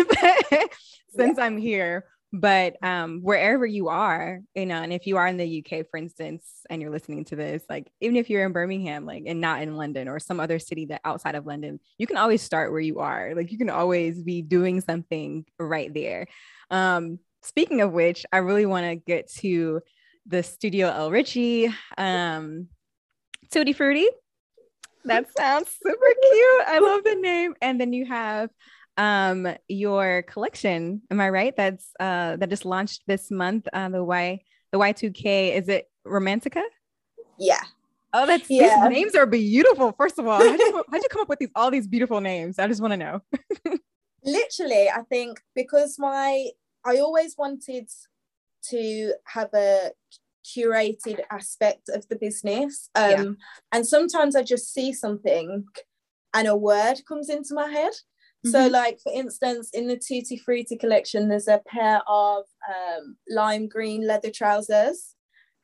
[1.16, 2.04] since I'm here.
[2.32, 5.96] But um wherever you are, you know, and if you are in the UK, for
[5.96, 9.62] instance, and you're listening to this, like even if you're in Birmingham, like and not
[9.62, 12.80] in London or some other city that outside of London, you can always start where
[12.80, 13.32] you are.
[13.34, 16.26] Like you can always be doing something right there.
[16.70, 19.80] Um, speaking of which, I really want to get to
[20.26, 21.74] the Studio Elle Ritchie.
[21.96, 22.68] Um
[23.50, 24.06] Tutti Frutti.
[25.04, 26.64] That sounds super cute.
[26.66, 27.54] I love the name.
[27.62, 28.50] And then you have
[28.98, 31.00] um your collection.
[31.10, 31.54] Am I right?
[31.56, 33.66] That's uh that just launched this month.
[33.72, 34.40] Uh the Y
[34.72, 35.54] the Y2K.
[35.56, 36.62] Is it Romantica?
[37.38, 37.62] Yeah.
[38.12, 38.88] Oh, that's Yeah.
[38.88, 39.92] these names are beautiful.
[39.96, 42.58] First of all, how'd you, how'd you come up with these all these beautiful names?
[42.58, 43.22] I just want to know.
[44.24, 46.48] literally i think because my
[46.84, 47.88] i always wanted
[48.64, 49.92] to have a
[50.44, 53.24] curated aspect of the business um Yeah.
[53.72, 55.64] and sometimes i just see something
[56.34, 57.92] and a word comes into my head
[58.50, 58.72] so Mhm.
[58.72, 64.06] like for instance in the tutti frutti collection there's a pair of um, lime green
[64.06, 65.14] leather trousers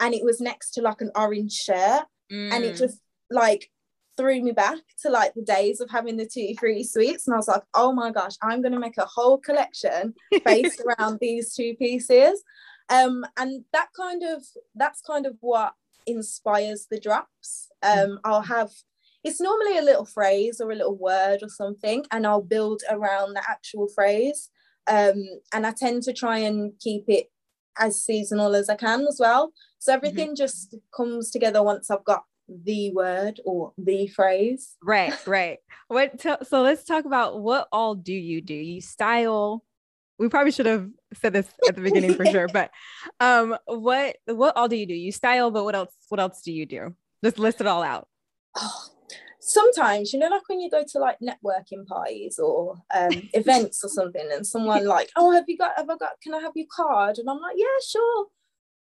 [0.01, 2.79] and it was next to like an orange shirt and it Mm.
[2.79, 2.99] just
[3.31, 3.71] like
[4.17, 7.37] threw me back to like the days of having the tutti frutti sweets and i
[7.37, 11.55] was like oh my gosh i'm going to make a whole collection based around these
[11.55, 12.43] two pieces
[12.91, 14.43] um and that kind of
[14.77, 15.73] that's kind of what
[16.07, 18.71] inspires the drops um i'll have
[19.25, 23.35] it's normally a little phrase or a little word or something and i'll build around
[23.35, 24.51] the actual phrase
[24.87, 27.31] um and i tend to try and keep it
[27.79, 32.25] as seasonal as i can as well so everything just comes together once i've got
[32.65, 35.59] the word or the phrase Right, right.
[35.89, 38.55] What t- so let's talk about what all do you do?
[38.55, 39.65] You style.
[40.19, 42.71] We probably should have said this at the beginning for sure, but
[43.21, 44.95] um what what all do you do?
[44.95, 46.95] You style, but what else what else do you do?
[47.25, 48.09] Just list it all out.
[48.59, 48.89] oh,
[49.47, 53.89] sometimes you know like when you go to like networking parties or um events or
[53.89, 56.67] something and someone like oh have you got have i got can i have your
[56.75, 57.19] card?
[57.19, 58.27] And i'm like yeah sure.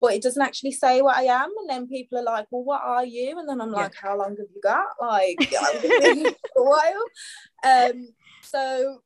[0.02, 2.82] But it doesn't actually say what i am and then people are like well what
[2.82, 3.38] are you?
[3.38, 3.76] And then i'm Yeah.
[3.84, 4.86] like how long have you got?
[5.00, 7.92] Like i'm gonna be here for a while.
[7.92, 8.08] Um
[8.42, 8.98] so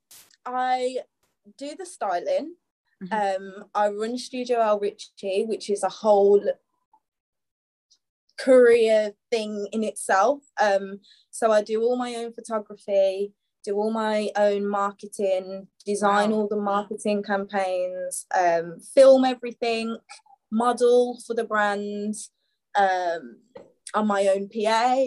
[0.47, 0.99] i
[1.59, 2.55] do the styling.
[3.13, 6.43] Um i run studio Elle Ritchie which is a whole
[8.39, 10.99] career thing in itself um
[11.31, 13.33] so i do all my own photography
[13.65, 19.97] do all my own marketing design all the marketing campaigns um film everything
[20.51, 22.15] model for the brand
[22.77, 23.37] um
[23.95, 25.07] on my own pa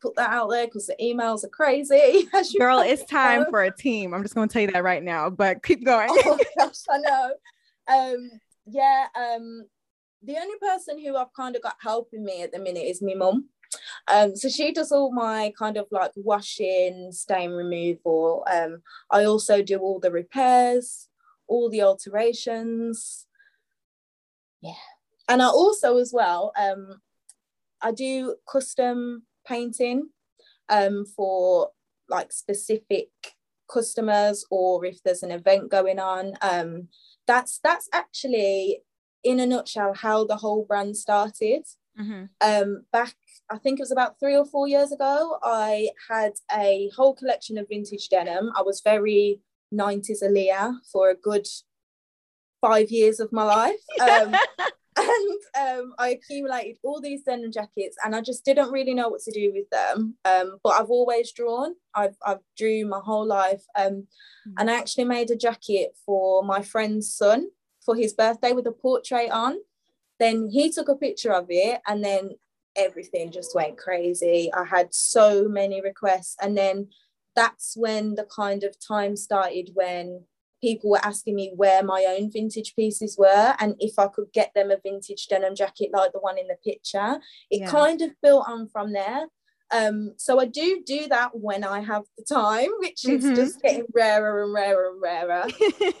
[0.00, 3.50] put that out there because the emails are crazy Girl, it's time know.
[3.50, 4.12] for a team.
[4.12, 6.08] I'm just gonna tell you that right now, but keep going.
[6.10, 7.32] oh gosh, I know.
[7.88, 8.30] Um,
[8.66, 9.64] yeah, um,
[10.22, 13.14] the only person who I've kind of got helping me at the minute is my
[13.14, 13.48] mum.
[14.06, 18.46] Um, so she does all my kind of like washing, stain removal.
[18.50, 21.08] Um, I also do all the repairs,
[21.48, 23.26] all the alterations.
[24.60, 24.72] Yeah.
[25.28, 27.00] And I also as well, um,
[27.80, 30.08] I do custom painting
[30.68, 31.70] um for
[32.08, 33.08] like specific
[33.72, 36.88] customers or if there's an event going on um
[37.26, 38.82] that's that's actually
[39.24, 41.64] in a nutshell how the whole brand started
[41.98, 42.30] Mhm.
[42.40, 43.16] um back
[43.50, 47.58] i think it was about three or four years ago i had a whole collection
[47.58, 49.42] of vintage denim i was very
[49.74, 51.46] 90s Aaliyah for a good
[52.62, 54.34] five years of my life um
[54.96, 59.22] and um, I accumulated all these denim jackets, and I just didn't really know what
[59.22, 60.16] to do with them.
[60.24, 61.74] Um, but I've always drawn.
[61.94, 64.06] I've I've drew my whole life, um,
[64.46, 64.54] mm.
[64.58, 67.48] and I actually made a jacket for my friend's son
[67.84, 69.56] for his birthday with a portrait on.
[70.18, 72.30] Then he took a picture of it, and then
[72.76, 74.50] everything just went crazy.
[74.54, 76.88] I had so many requests, and then
[77.34, 80.24] that's when the kind of time started when
[80.62, 84.52] people were asking me where my own vintage pieces were and if I could get
[84.54, 87.18] them a vintage denim jacket like the one in the picture.
[87.50, 87.70] It yeah.
[87.70, 89.26] kind of built on from there.
[89.72, 93.34] Um, so I do do that when I have the time, which is mm-hmm.
[93.34, 95.44] just getting rarer and rarer and rarer.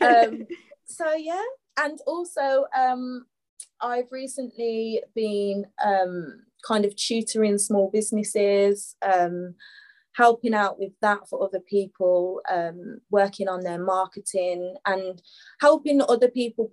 [0.00, 0.46] um,
[0.84, 1.42] so yeah,
[1.76, 3.26] and also um,
[3.80, 8.96] I've recently been um, kind of tutoring small businesses.
[9.02, 9.54] Um,
[10.14, 15.22] helping out with that for other people, um, working on their marketing and
[15.60, 16.68] helping other people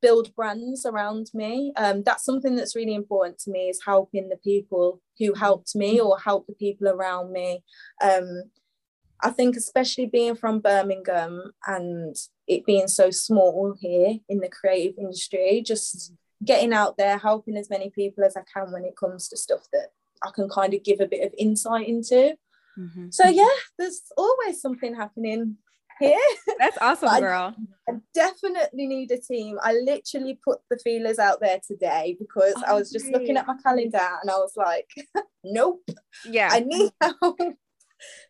[0.00, 1.72] build brands around me.
[1.76, 6.00] Um, that's something that's really important to me is helping the people who helped me
[6.00, 7.62] or help the people around me.
[9.22, 12.16] I think especially being from Birmingham and
[12.48, 16.12] it being so small here in the creative industry, just
[16.44, 19.62] getting out there, helping as many people as I can when it comes to stuff
[19.72, 19.92] that
[20.24, 22.36] I can kind of give a bit of insight into.
[22.78, 23.10] Mm-hmm.
[23.10, 23.46] So yeah,
[23.78, 25.56] there's always something happening
[26.00, 26.18] here.
[26.58, 27.54] That's awesome, girl.
[27.88, 29.58] I, I, definitely need a team.
[29.62, 33.20] I literally put the feelers out there today because oh, I was just great.
[33.20, 34.88] looking at my calendar and I was like,
[35.44, 35.82] nope.
[36.24, 36.48] Yeah.
[36.50, 37.38] I need help.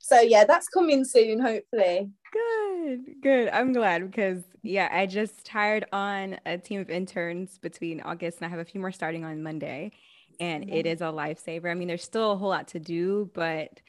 [0.01, 2.11] So yeah, that's coming soon, hopefully.
[2.33, 3.49] Good, good.
[3.51, 8.47] I'm glad because yeah, I just hired on a team of interns between August and
[8.47, 9.93] I have a few more starting on Monday.
[10.41, 10.75] And mm-hmm.
[10.75, 11.71] it is a lifesaver.
[11.71, 13.81] I mean, there's still a whole lot to do, but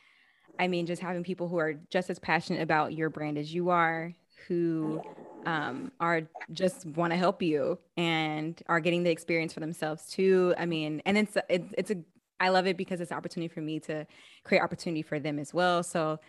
[0.59, 3.69] I mean, just having people who are just as passionate about your brand as you
[3.69, 4.13] are,
[4.47, 5.01] who
[5.45, 10.53] um, are just want to help you and are getting the experience for themselves too.
[10.57, 11.97] I mean, and it's it's, it's a
[12.39, 14.05] I love it because it's an opportunity for me to
[14.43, 15.83] create opportunity for them as well.
[15.83, 16.19] So,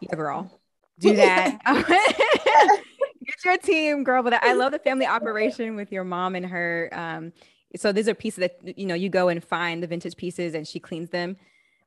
[0.00, 0.60] yeah, girl,
[0.98, 1.58] do that.
[3.26, 4.22] Get your team, girl.
[4.22, 6.90] But I love the family operation with your mom and her.
[6.92, 7.32] Um,
[7.76, 10.66] so these are pieces that you know you go and find the vintage pieces and
[10.66, 11.36] she cleans them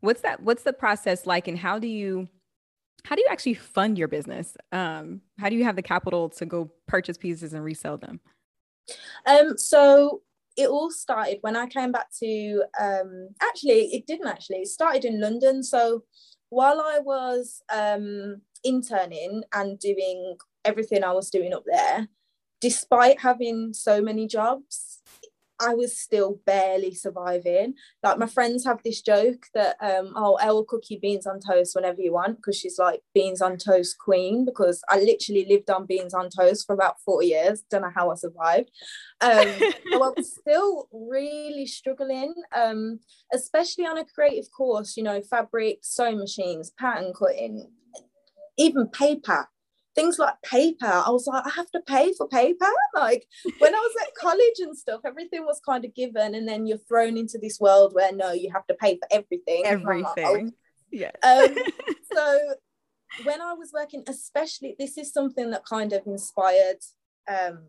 [0.01, 2.27] what's that what's the process like and how do you
[3.03, 6.45] how do you actually fund your business um, how do you have the capital to
[6.45, 8.19] go purchase pieces and resell them
[9.25, 10.21] um, so
[10.57, 15.05] it all started when i came back to um, actually it didn't actually it started
[15.05, 15.63] in london.
[15.63, 16.03] So
[16.49, 22.07] while i was um, interning and doing everything i was doing up there
[22.59, 25.01] despite having so many jobs
[25.59, 27.73] I was still barely surviving.
[28.03, 31.39] Like my friends have this joke that um, oh, Elle will cook you beans on
[31.39, 34.45] toast whenever you want because she's like beans on toast queen.
[34.45, 37.63] Because I literally lived on beans on toast for about four years.
[37.69, 38.69] Don't know how I survived.
[39.21, 39.47] Um,
[39.93, 42.99] I was still really struggling, um,
[43.33, 44.95] especially on a creative course.
[44.95, 47.71] You know, fabric, sewing machines, pattern cutting,
[48.57, 49.47] even paper
[49.97, 50.85] things like paper.
[50.85, 52.65] I was like, I have to pay for paper.
[52.95, 53.27] Like
[53.59, 56.79] when I was at college and stuff, everything was kind of given, and then you're
[56.79, 59.63] thrown into this world where no, you have to pay for everything.
[59.65, 60.51] Everything.
[60.91, 61.11] yeah.
[61.23, 61.55] Um,
[62.11, 62.39] so
[63.23, 66.79] when I was working, especially this is something that kind of inspired
[67.27, 67.67] um,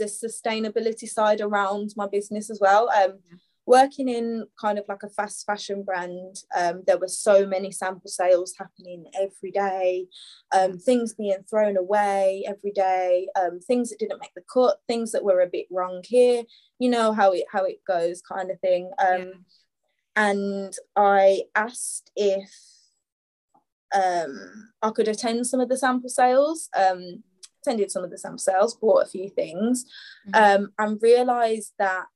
[0.00, 2.90] the sustainability side around my business as well.
[2.90, 3.20] Um,
[3.66, 8.08] working in kind of like a fast fashion brand, um, there were so many sample
[8.08, 10.06] sales happening every day,
[10.56, 15.10] um, things being thrown away every day, um, things that didn't make the cut, things
[15.12, 16.44] that were a bit wrong here.
[16.78, 18.90] You know how it how it goes, kind of thing.
[18.98, 19.32] Um, yeah.
[20.16, 22.50] And I asked if
[23.94, 26.68] um, I could attend some of the sample sales.
[26.74, 27.24] Um,
[27.62, 29.84] attended some of the sample sales, bought a few things,
[30.28, 30.66] mm-hmm.
[30.78, 32.06] and realised that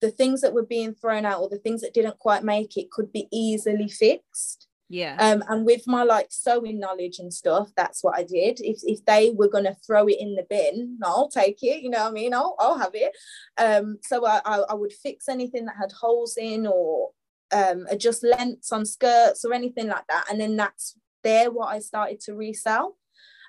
[0.00, 2.90] the things that were being thrown out or the things that didn't quite make it
[2.90, 4.66] could be easily fixed.
[4.88, 5.16] Yeah.
[5.20, 8.60] Um and with my like sewing knowledge and stuff that's what i did.
[8.60, 11.90] If, if they were going to throw it in the bin i'll take it you
[11.90, 12.34] know what i mean?
[12.34, 13.12] I'll, I'll have it.
[13.56, 17.10] Um so I, I, I would fix anything that had holes in or
[17.52, 20.24] um adjust lengths on skirts or anything like that.
[20.28, 22.96] And then that's there what i started to resell.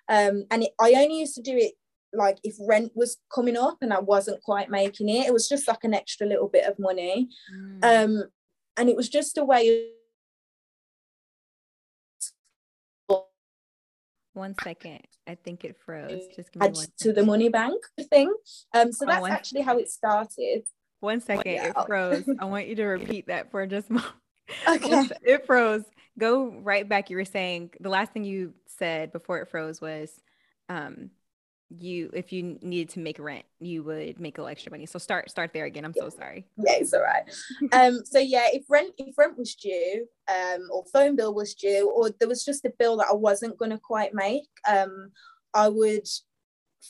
[0.08, 1.74] Um and it, i only used to do it
[2.14, 5.68] like if rent was coming up and I wasn't quite making it, it was just
[5.68, 7.30] like an extra little bit of money.
[7.54, 7.84] Mm.
[7.84, 8.24] Um,
[8.78, 9.92] and it was just a way
[14.34, 15.02] one second.
[15.28, 16.28] I think it froze.
[16.36, 18.34] Just add to the money bank thing.
[18.74, 20.64] Um, so that's actually how it started.
[21.00, 22.24] One second, it froze.
[22.40, 24.14] I want you to repeat that for just a moment.
[24.68, 25.08] Okay.
[25.24, 25.84] It froze.
[26.20, 27.10] Go right back.
[27.10, 30.12] You were saying the last thing you said before it froze was
[30.68, 31.10] um
[31.80, 34.86] you if you needed to make rent you would make a little extra money.
[34.86, 35.86] So start start there again.
[35.86, 36.46] I'm so sorry.
[36.58, 37.24] Yeah it's all right.
[37.72, 41.90] Um so yeah if rent if rent was due um or phone bill was due
[41.90, 45.12] or there was just a bill that i wasn't going to quite make um
[45.54, 46.08] i would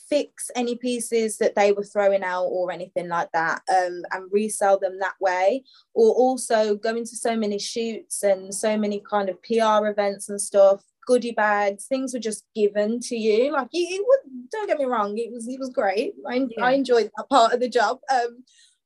[0.08, 4.78] fix any pieces that they were throwing out or anything like that um, and resell
[4.78, 5.64] them that way.
[5.94, 10.40] Or also going to so many shoots and so many kind of pr events and
[10.40, 14.78] stuff goodie bags things were just given to you like it, it would don't get
[14.78, 16.64] me wrong it was it was great i, yeah.
[16.64, 18.44] I enjoyed that part of the job um,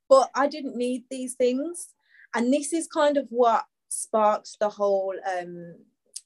[0.08, 1.88] but i didn't need these things
[2.34, 5.74] and this is kind of what sparked the whole um,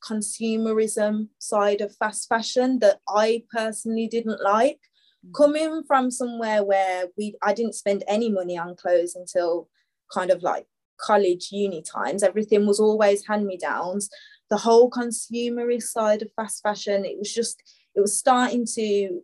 [0.00, 4.80] consumerism side of fast fashion that I personally didn't like.
[5.26, 5.34] Mm.
[5.34, 9.68] Coming from somewhere where we I didn't spend any money on clothes until
[10.12, 10.66] kind of like
[11.00, 14.10] college uni times, everything was always hand-me-downs.
[14.50, 17.62] The whole consumerist side of fast fashion, it was just
[17.94, 19.20] it was starting to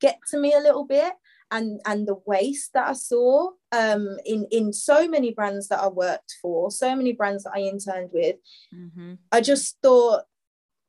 [0.00, 1.12] get to me a little bit
[1.50, 5.88] and and the waste that I saw um, in in so many brands that I
[5.88, 8.36] worked for, so many brands that I interned with,
[8.74, 9.14] mm-hmm.
[9.32, 10.24] I just thought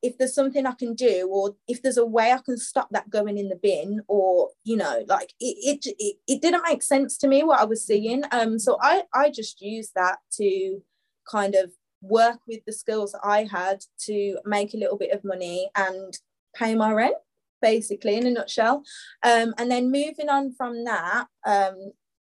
[0.02, 3.10] if there's something I can do, or if there's a way I can stop that
[3.10, 7.16] going in the bin, or you know, like it it it, it didn't make sense
[7.18, 8.22] to me what I was seeing.
[8.30, 10.82] Um, so I I just used that to
[11.28, 11.72] kind of
[12.02, 16.12] work with the skills that I had to make a little bit of money and
[16.54, 17.14] pay my rent
[17.62, 18.82] basically in a nutshell.
[19.22, 21.92] Um, and then moving on from that um,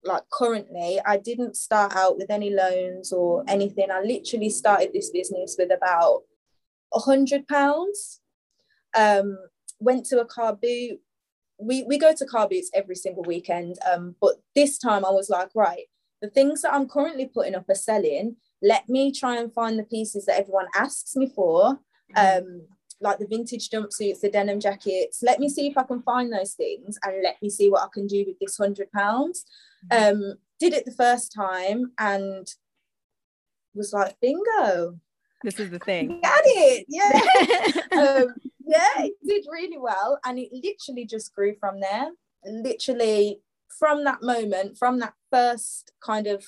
[0.06, 3.88] like currently i didn't start out with any loans or anything.
[3.92, 6.22] I literally started this business with about
[6.94, 8.22] a hundred pounds.
[8.96, 9.38] Um,
[9.80, 11.00] went to a car boot.
[11.60, 15.30] We, we go to car boots every single weekend um, but this time i was
[15.30, 15.86] like right
[16.22, 18.36] the things that i'm currently putting up are selling
[18.66, 21.80] let me try and find the pieces that everyone asks me for
[22.16, 22.44] mm-hmm.
[22.46, 22.62] um,
[23.02, 25.22] like the vintage jumpsuits, the denim jackets.
[25.22, 27.88] Let me see if I can find those things and let me see what I
[27.94, 29.46] can do with this hundred pounds.
[29.92, 30.16] Mm-hmm.
[30.16, 32.48] Um, did it the first time and
[33.76, 35.00] was like, bingo.
[35.44, 36.20] This is the thing.
[36.24, 36.86] Got it.
[36.88, 37.12] Yeah.
[38.00, 38.36] um,
[38.66, 40.20] yeah, it did really well.
[40.26, 42.10] And it literally just grew from there.
[42.46, 43.42] Literally
[43.78, 46.46] from that moment, from that first kind of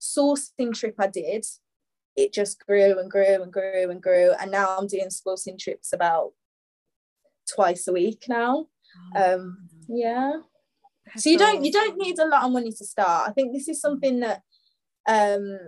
[0.00, 1.44] sourcing trip I did,
[2.16, 4.32] it just grew and grew and grew and grew.
[4.40, 6.32] And now I'm doing sourcing trips about
[7.54, 8.66] twice a week now.
[9.14, 10.32] Oh, um, yeah.
[11.16, 13.28] so you don't you don't need a lot of money to start.
[13.28, 14.42] I think this is something that
[15.06, 15.58] um,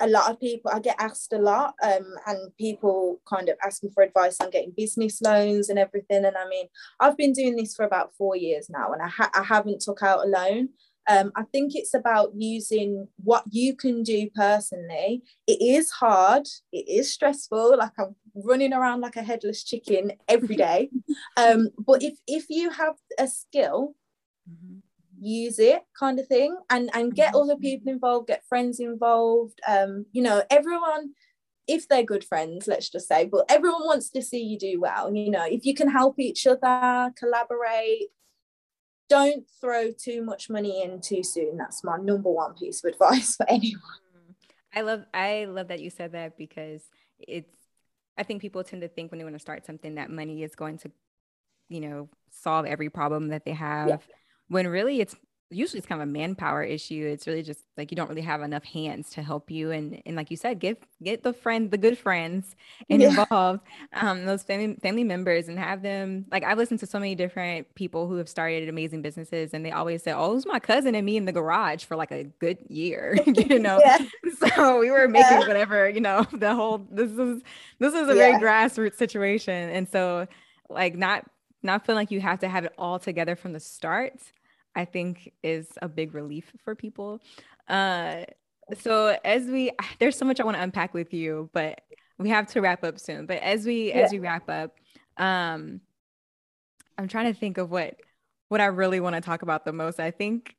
[0.00, 3.82] a lot of people I get asked a lot, um, and people kind of ask
[3.82, 6.24] me for advice on getting business loans and everything.
[6.24, 6.66] And I mean,
[7.00, 10.02] I've been doing this for about four years now, and I, ha- I haven't took
[10.02, 10.70] out a loan.
[11.08, 15.22] Um, I think it's about using what you can do personally.
[15.46, 20.56] It is hard, it is stressful, like I'm running around like a headless chicken every
[20.68, 20.90] day.
[21.36, 23.94] um, but if if you have a skill,
[24.50, 24.78] mm-hmm.
[25.20, 27.50] use it kind of thing and and get mm-hmm.
[27.50, 29.60] other people involved, get friends involved.
[29.66, 31.14] Um, you know, everyone
[31.68, 35.12] if they're good friends, let's just say, but everyone wants to see you do well.
[35.14, 38.08] You know, if you can help each other, collaborate,
[39.08, 41.56] don't throw too much money in too soon.
[41.56, 43.82] That's my number one piece of advice for anyone.
[44.74, 46.82] I love I love that you said that because
[47.18, 47.56] it's
[48.18, 50.54] I think people tend to think when they want to start something that money is
[50.54, 50.90] going to,
[51.68, 53.88] you know, solve every problem that they have.
[53.88, 53.96] Yeah.
[54.48, 55.14] When really it's
[55.50, 57.06] usually it's kind of a manpower issue.
[57.06, 59.70] It's really just like you don't really have enough hands to help you.
[59.70, 62.56] And and like you said, get get the friend, the good friends
[62.90, 63.08] and yeah.
[63.08, 63.60] involved,
[63.92, 67.72] um, those family family members and have them like I've listened to so many different
[67.74, 70.94] people who have started amazing businesses and they always say, Oh, it was my cousin
[70.94, 73.16] and me in the garage for like a good year.
[73.26, 73.80] you know.
[74.38, 75.48] So we were making yeah.
[75.48, 77.42] whatever, you know, the whole this is
[77.78, 79.70] this is a very grassroots situation.
[79.70, 80.26] And so
[80.68, 81.24] like not
[81.62, 84.14] not feeling like you have to have it all together from the start
[84.76, 87.20] I think is a big relief for people.
[87.68, 88.24] Uh,
[88.78, 91.80] so as we, there's so much I want to unpack with you, but
[92.18, 93.26] we have to wrap up soon.
[93.26, 94.00] But as we yeah.
[94.00, 94.76] as we wrap up,
[95.16, 95.80] um,
[96.98, 97.96] I'm trying to think of what
[98.48, 100.00] what I really want to talk about the most.
[100.00, 100.54] I think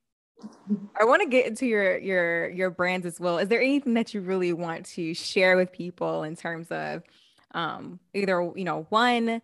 [1.00, 3.40] I want to get into your your your brands as well.
[3.40, 7.04] Is there anything that you really want to share with people in terms of
[7.52, 9.42] um, either you know one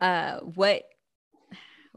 [0.00, 0.84] uh, what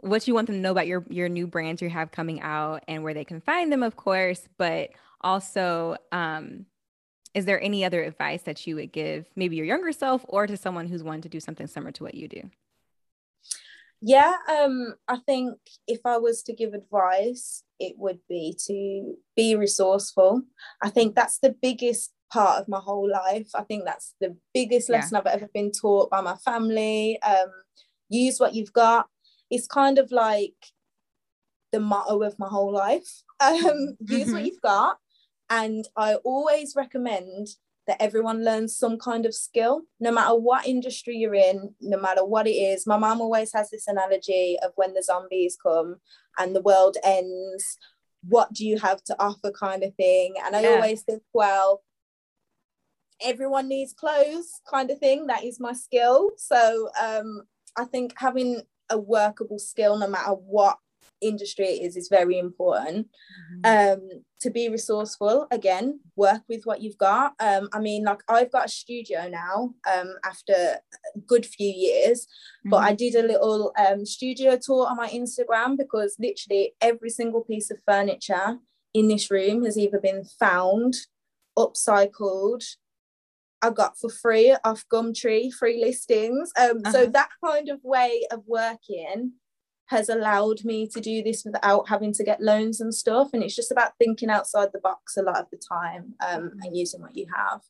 [0.03, 2.83] what you want them to know about your your new brands you have coming out
[2.87, 4.89] and where they can find them, of course, but
[5.21, 6.65] also um,
[7.33, 10.57] is there any other advice that you would give maybe your younger self or to
[10.57, 12.49] someone who's wanting to do something similar to what you do?
[14.01, 19.55] Yeah, um, I think if I was to give advice, it would be to be
[19.55, 20.41] resourceful.
[20.81, 23.49] I think that's the biggest part of my whole life.
[23.55, 25.19] I think that's the biggest lesson yeah.
[25.19, 27.21] I've ever been taught by my family.
[27.21, 27.49] Um,
[28.09, 29.07] use what you've got
[29.53, 30.55] it's kind of like
[31.71, 33.21] the motto of my whole life.
[33.39, 34.13] Um, mm-hmm.
[34.13, 34.97] Use what you've got.
[35.49, 37.49] And I always recommend
[37.85, 42.25] that everyone learns some kind of skill, no matter what industry you're in, no matter
[42.25, 42.87] what it is.
[42.87, 45.97] My mom always has this analogy of when the zombies come
[46.39, 47.77] and the world ends,
[48.27, 50.33] what do you have to offer, kind of thing.
[50.43, 50.69] And I yeah.
[50.69, 51.83] always think, well,
[53.21, 55.27] everyone needs clothes, kind of thing.
[55.27, 56.31] That is my skill.
[56.37, 57.43] So um,
[57.77, 58.61] I think having
[58.93, 60.77] a workable skill, no matter what
[61.23, 63.07] industry it is is very important
[63.65, 64.01] mm-hmm.
[64.01, 68.51] um to be resourceful again work with what you've got um i mean like i've
[68.51, 72.69] got a studio now um after a good few years mm-hmm.
[72.69, 77.41] but i did a little um studio tour on my instagram because literally every single
[77.41, 78.57] piece of furniture
[78.93, 80.95] in this room has either been found
[81.57, 82.63] upcycled
[83.63, 86.51] I got for free off Gumtree, free listings.
[86.59, 86.91] Um, uh-huh.
[86.91, 89.31] So that kind of way of working
[89.87, 93.29] has allowed me to do this without having to get loans and stuff.
[93.33, 96.75] And it's just about thinking outside the box a lot of the time um, and
[96.75, 97.61] using what you have.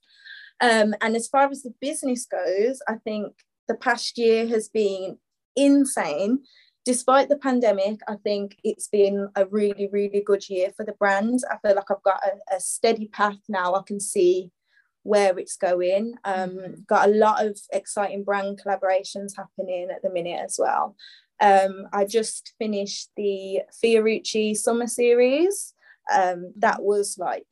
[0.61, 3.33] Um, and as far as the business goes, I think
[3.67, 5.17] the past year has been
[5.55, 6.39] insane.
[6.85, 11.39] Despite the pandemic, I think it's been a really, really good year for the brand.
[11.49, 13.75] I feel like I've got a, a steady path now.
[13.75, 14.51] I can see
[15.03, 16.15] where it's going.
[16.23, 16.73] Um, mm-hmm.
[16.87, 20.95] got a lot of exciting brand collaborations happening at the minute as well.
[21.39, 25.73] Um, I just finished the Fiorucci summer series.
[26.13, 27.47] Um, that was like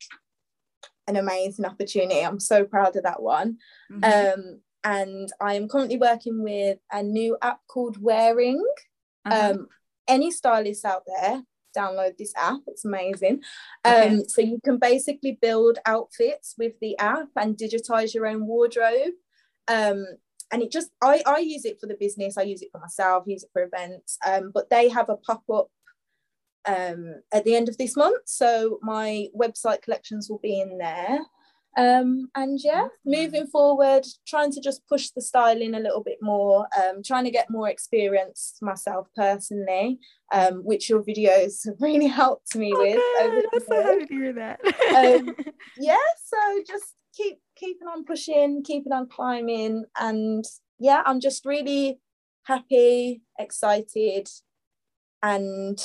[1.08, 2.22] an amazing opportunity.
[2.22, 3.58] I'm so proud of that one.
[3.92, 4.40] Mm-hmm.
[4.40, 8.64] Um, and I am currently working with a new app called Whering.
[9.26, 9.52] Uh-huh.
[9.52, 9.68] Um,
[10.08, 11.44] any stylists out there,
[11.76, 12.60] download this app.
[12.68, 13.42] It's amazing.
[13.86, 14.10] Okay.
[14.10, 19.14] Um, so you can basically build outfits with the app and digitize your own wardrobe.
[19.68, 20.06] Um,
[20.52, 23.24] and it just I, I use it for the business i use it for myself
[23.26, 25.70] use it for events um, but they have a pop-up
[26.68, 31.20] um, at the end of this month so my website collections will be in there
[31.78, 36.68] um, and yeah moving forward trying to just push the styling a little bit more
[36.82, 40.00] um, trying to get more experience myself personally
[40.34, 44.34] um, which your videos have really helped me okay, with I'm so happy to hear
[44.34, 44.60] that
[44.96, 45.36] um,
[45.78, 45.96] yeah
[46.26, 49.86] so just keep keeping on pushing, keeping on climbing.
[50.00, 50.44] And
[50.80, 52.00] yeah, I'm just really
[52.44, 54.28] happy, excited,
[55.22, 55.80] and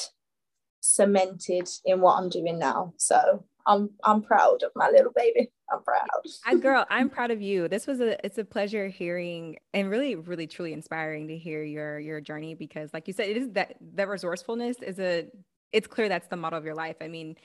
[0.80, 2.94] cemented in what I'm doing now.
[2.96, 5.50] So I'm I'm proud of my little baby.
[5.72, 6.60] I'm proud.
[6.60, 7.68] Girl, I'm proud of you.
[7.68, 11.98] This was a it's a pleasure hearing and really, really truly inspiring to hear your
[11.98, 15.26] your journey because like you said, it is that that resourcefulness is a
[15.72, 16.96] it's clear that's the model of your life.
[17.00, 17.36] I mean,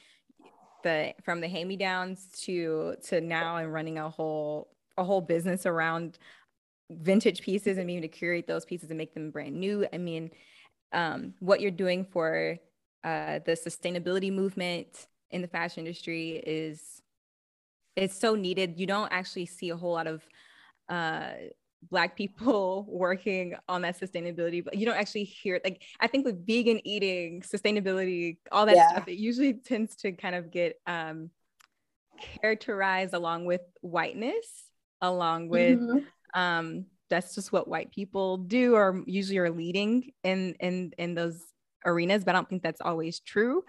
[0.83, 6.19] the from the hand-me-downs to to now and running a whole a whole business around
[6.91, 9.87] vintage pieces and being to curate those pieces and make them brand new.
[9.91, 10.29] I mean,
[10.91, 12.57] um, what you're doing for
[13.03, 17.01] uh, the sustainability movement in the fashion industry is
[17.95, 18.79] it's so needed.
[18.79, 20.23] You don't actually see a whole lot of
[20.89, 21.31] uh,
[21.89, 26.25] black people working on that sustainability but you don't actually hear it like i think
[26.25, 28.89] with vegan eating sustainability all that yeah.
[28.91, 31.29] stuff it usually tends to kind of get um
[32.39, 34.69] characterized along with whiteness
[35.01, 36.39] along with mm-hmm.
[36.39, 41.41] um that's just what white people do or usually are leading in in in those
[41.83, 43.63] arenas but i don't think that's always true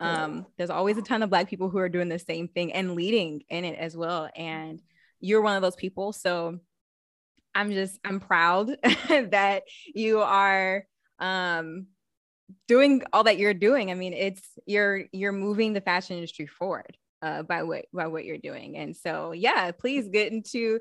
[0.00, 2.94] um there's always a ton of black people who are doing the same thing and
[2.94, 4.80] leading in it as well and
[5.20, 6.58] you're one of those people so
[7.54, 8.68] I'm just I'm proud
[9.08, 10.84] that you are
[11.18, 11.88] um
[12.66, 13.90] doing all that you're doing.
[13.90, 18.24] I mean, it's you're you're moving the fashion industry forward uh by what by what
[18.24, 18.76] you're doing.
[18.76, 20.78] And so yeah, please get into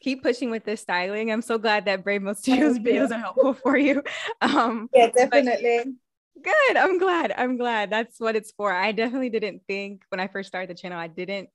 [0.00, 1.32] keep pushing with this styling.
[1.32, 4.02] I'm so glad that Brave Studios videos are helpful for you.
[4.40, 5.96] Um yeah, definitely.
[6.42, 6.76] Good.
[6.76, 7.32] I'm glad.
[7.36, 7.90] I'm glad.
[7.90, 8.72] That's what it's for.
[8.72, 11.50] I definitely didn't think when I first started the channel, I didn't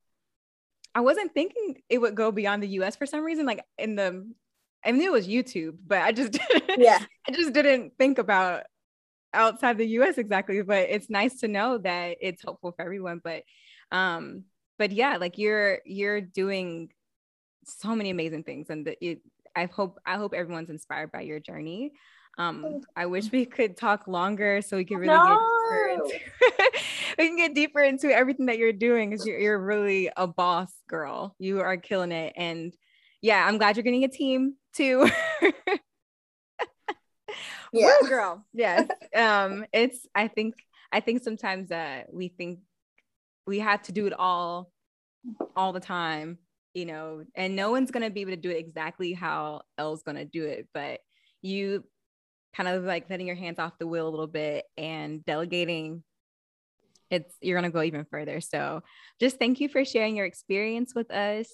[0.95, 3.45] I wasn't thinking it would go beyond the US for some reason.
[3.45, 4.25] Like in the,
[4.83, 6.39] I knew it was YouTube, but I just,
[6.77, 8.63] yeah, I just didn't think about
[9.33, 10.61] outside the US exactly.
[10.61, 13.19] But it's nice to know that it's helpful for everyone.
[13.21, 13.43] But,
[13.91, 14.45] um,
[14.79, 16.91] but yeah, like you're you're doing
[17.65, 19.21] so many amazing things, and the, it,
[19.55, 21.91] I hope I hope everyone's inspired by your journey.
[22.37, 26.01] Um, I wish we could talk longer so we could really no.
[26.07, 26.21] get
[27.17, 30.71] we can get deeper into everything that you're doing because you're, you're really a boss
[30.87, 31.35] girl.
[31.39, 32.33] You are killing it.
[32.35, 32.73] And
[33.21, 35.09] yeah, I'm glad you're getting a team too.
[37.73, 37.91] yeah.
[38.01, 38.45] Woo, girl.
[38.53, 38.87] Yes.
[39.15, 40.55] um, it's I think
[40.91, 42.59] I think sometimes uh we think
[43.47, 44.71] we have to do it all
[45.55, 46.37] all the time,
[46.73, 50.25] you know, and no one's gonna be able to do it exactly how Elle's gonna
[50.25, 50.99] do it, but
[51.41, 51.83] you
[52.55, 56.03] kind of like letting your hands off the wheel a little bit and delegating
[57.11, 58.41] it's you're going to go even further.
[58.41, 58.81] So
[59.19, 61.47] just thank you for sharing your experience with us.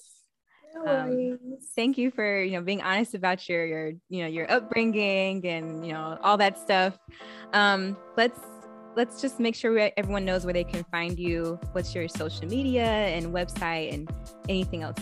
[0.86, 1.38] Um,
[1.76, 5.86] thank you for you know being honest about your your you know your upbringing and
[5.86, 6.98] you know all that stuff.
[7.52, 8.40] Um let's
[8.96, 11.60] let's just make sure everyone knows where they can find you.
[11.72, 14.10] What's your social media and website and
[14.48, 14.98] anything else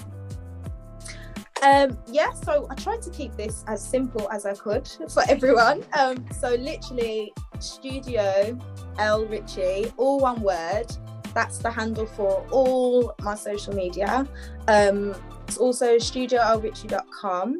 [1.62, 5.84] um, yeah, so I tried to keep this as simple as I could for everyone.
[5.98, 8.58] Um, so literally, Studio
[8.98, 10.86] L Ritchie, all one word.
[11.34, 14.26] That's the handle for all my social media.
[14.66, 15.14] Um,
[15.46, 17.58] it's also studiolritchie.com.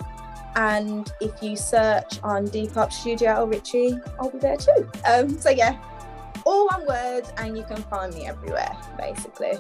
[0.56, 4.90] And if you search on Depop Studio L Ritchie, I'll be there too.
[5.06, 5.78] Um, so yeah,
[6.44, 9.52] all one word, and you can find me everywhere, basically.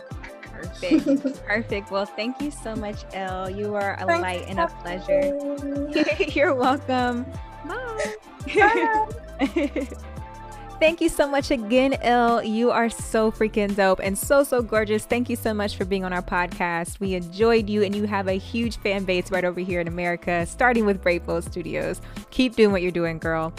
[0.62, 1.44] Perfect.
[1.46, 1.90] Perfect.
[1.90, 3.50] Well, thank you so much, Elle.
[3.50, 6.28] You are a Thanks light and a pleasure.
[6.32, 7.26] You're welcome.
[7.66, 8.14] Bye.
[8.54, 9.88] Bye.
[10.80, 12.42] Thank you so much again, Elle.
[12.42, 15.04] You are so freaking dope and so, so gorgeous.
[15.04, 16.98] Thank you so much for being on our podcast.
[17.00, 20.46] We enjoyed you, and you have a huge fan base right over here in America,
[20.46, 22.00] starting with Brave Bold Studios.
[22.30, 23.52] Keep doing what you're doing, girl.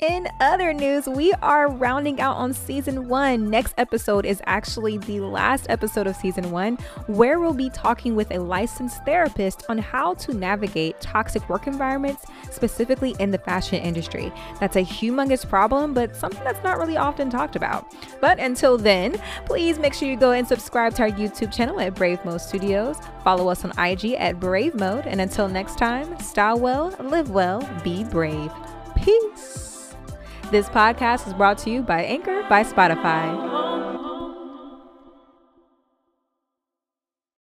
[0.00, 3.50] In other news, we are rounding out on season one.
[3.50, 6.76] Next episode is actually the last episode of season one,
[7.06, 12.24] where we'll be talking with a licensed therapist on how to navigate toxic work environments,
[12.50, 14.32] specifically in the fashion industry.
[14.58, 17.94] That's a humongous problem, but something that's not really often talked about.
[18.22, 21.94] But until then, please make sure you go and subscribe to our YouTube channel at
[21.94, 22.96] Brave Mode Studios.
[23.22, 25.06] Follow us on IG at Brave Mode.
[25.06, 28.50] And until next time, style well, live well, be brave.
[28.96, 29.69] Peace.
[30.50, 34.19] This podcast is brought to you by Anchor by Spotify.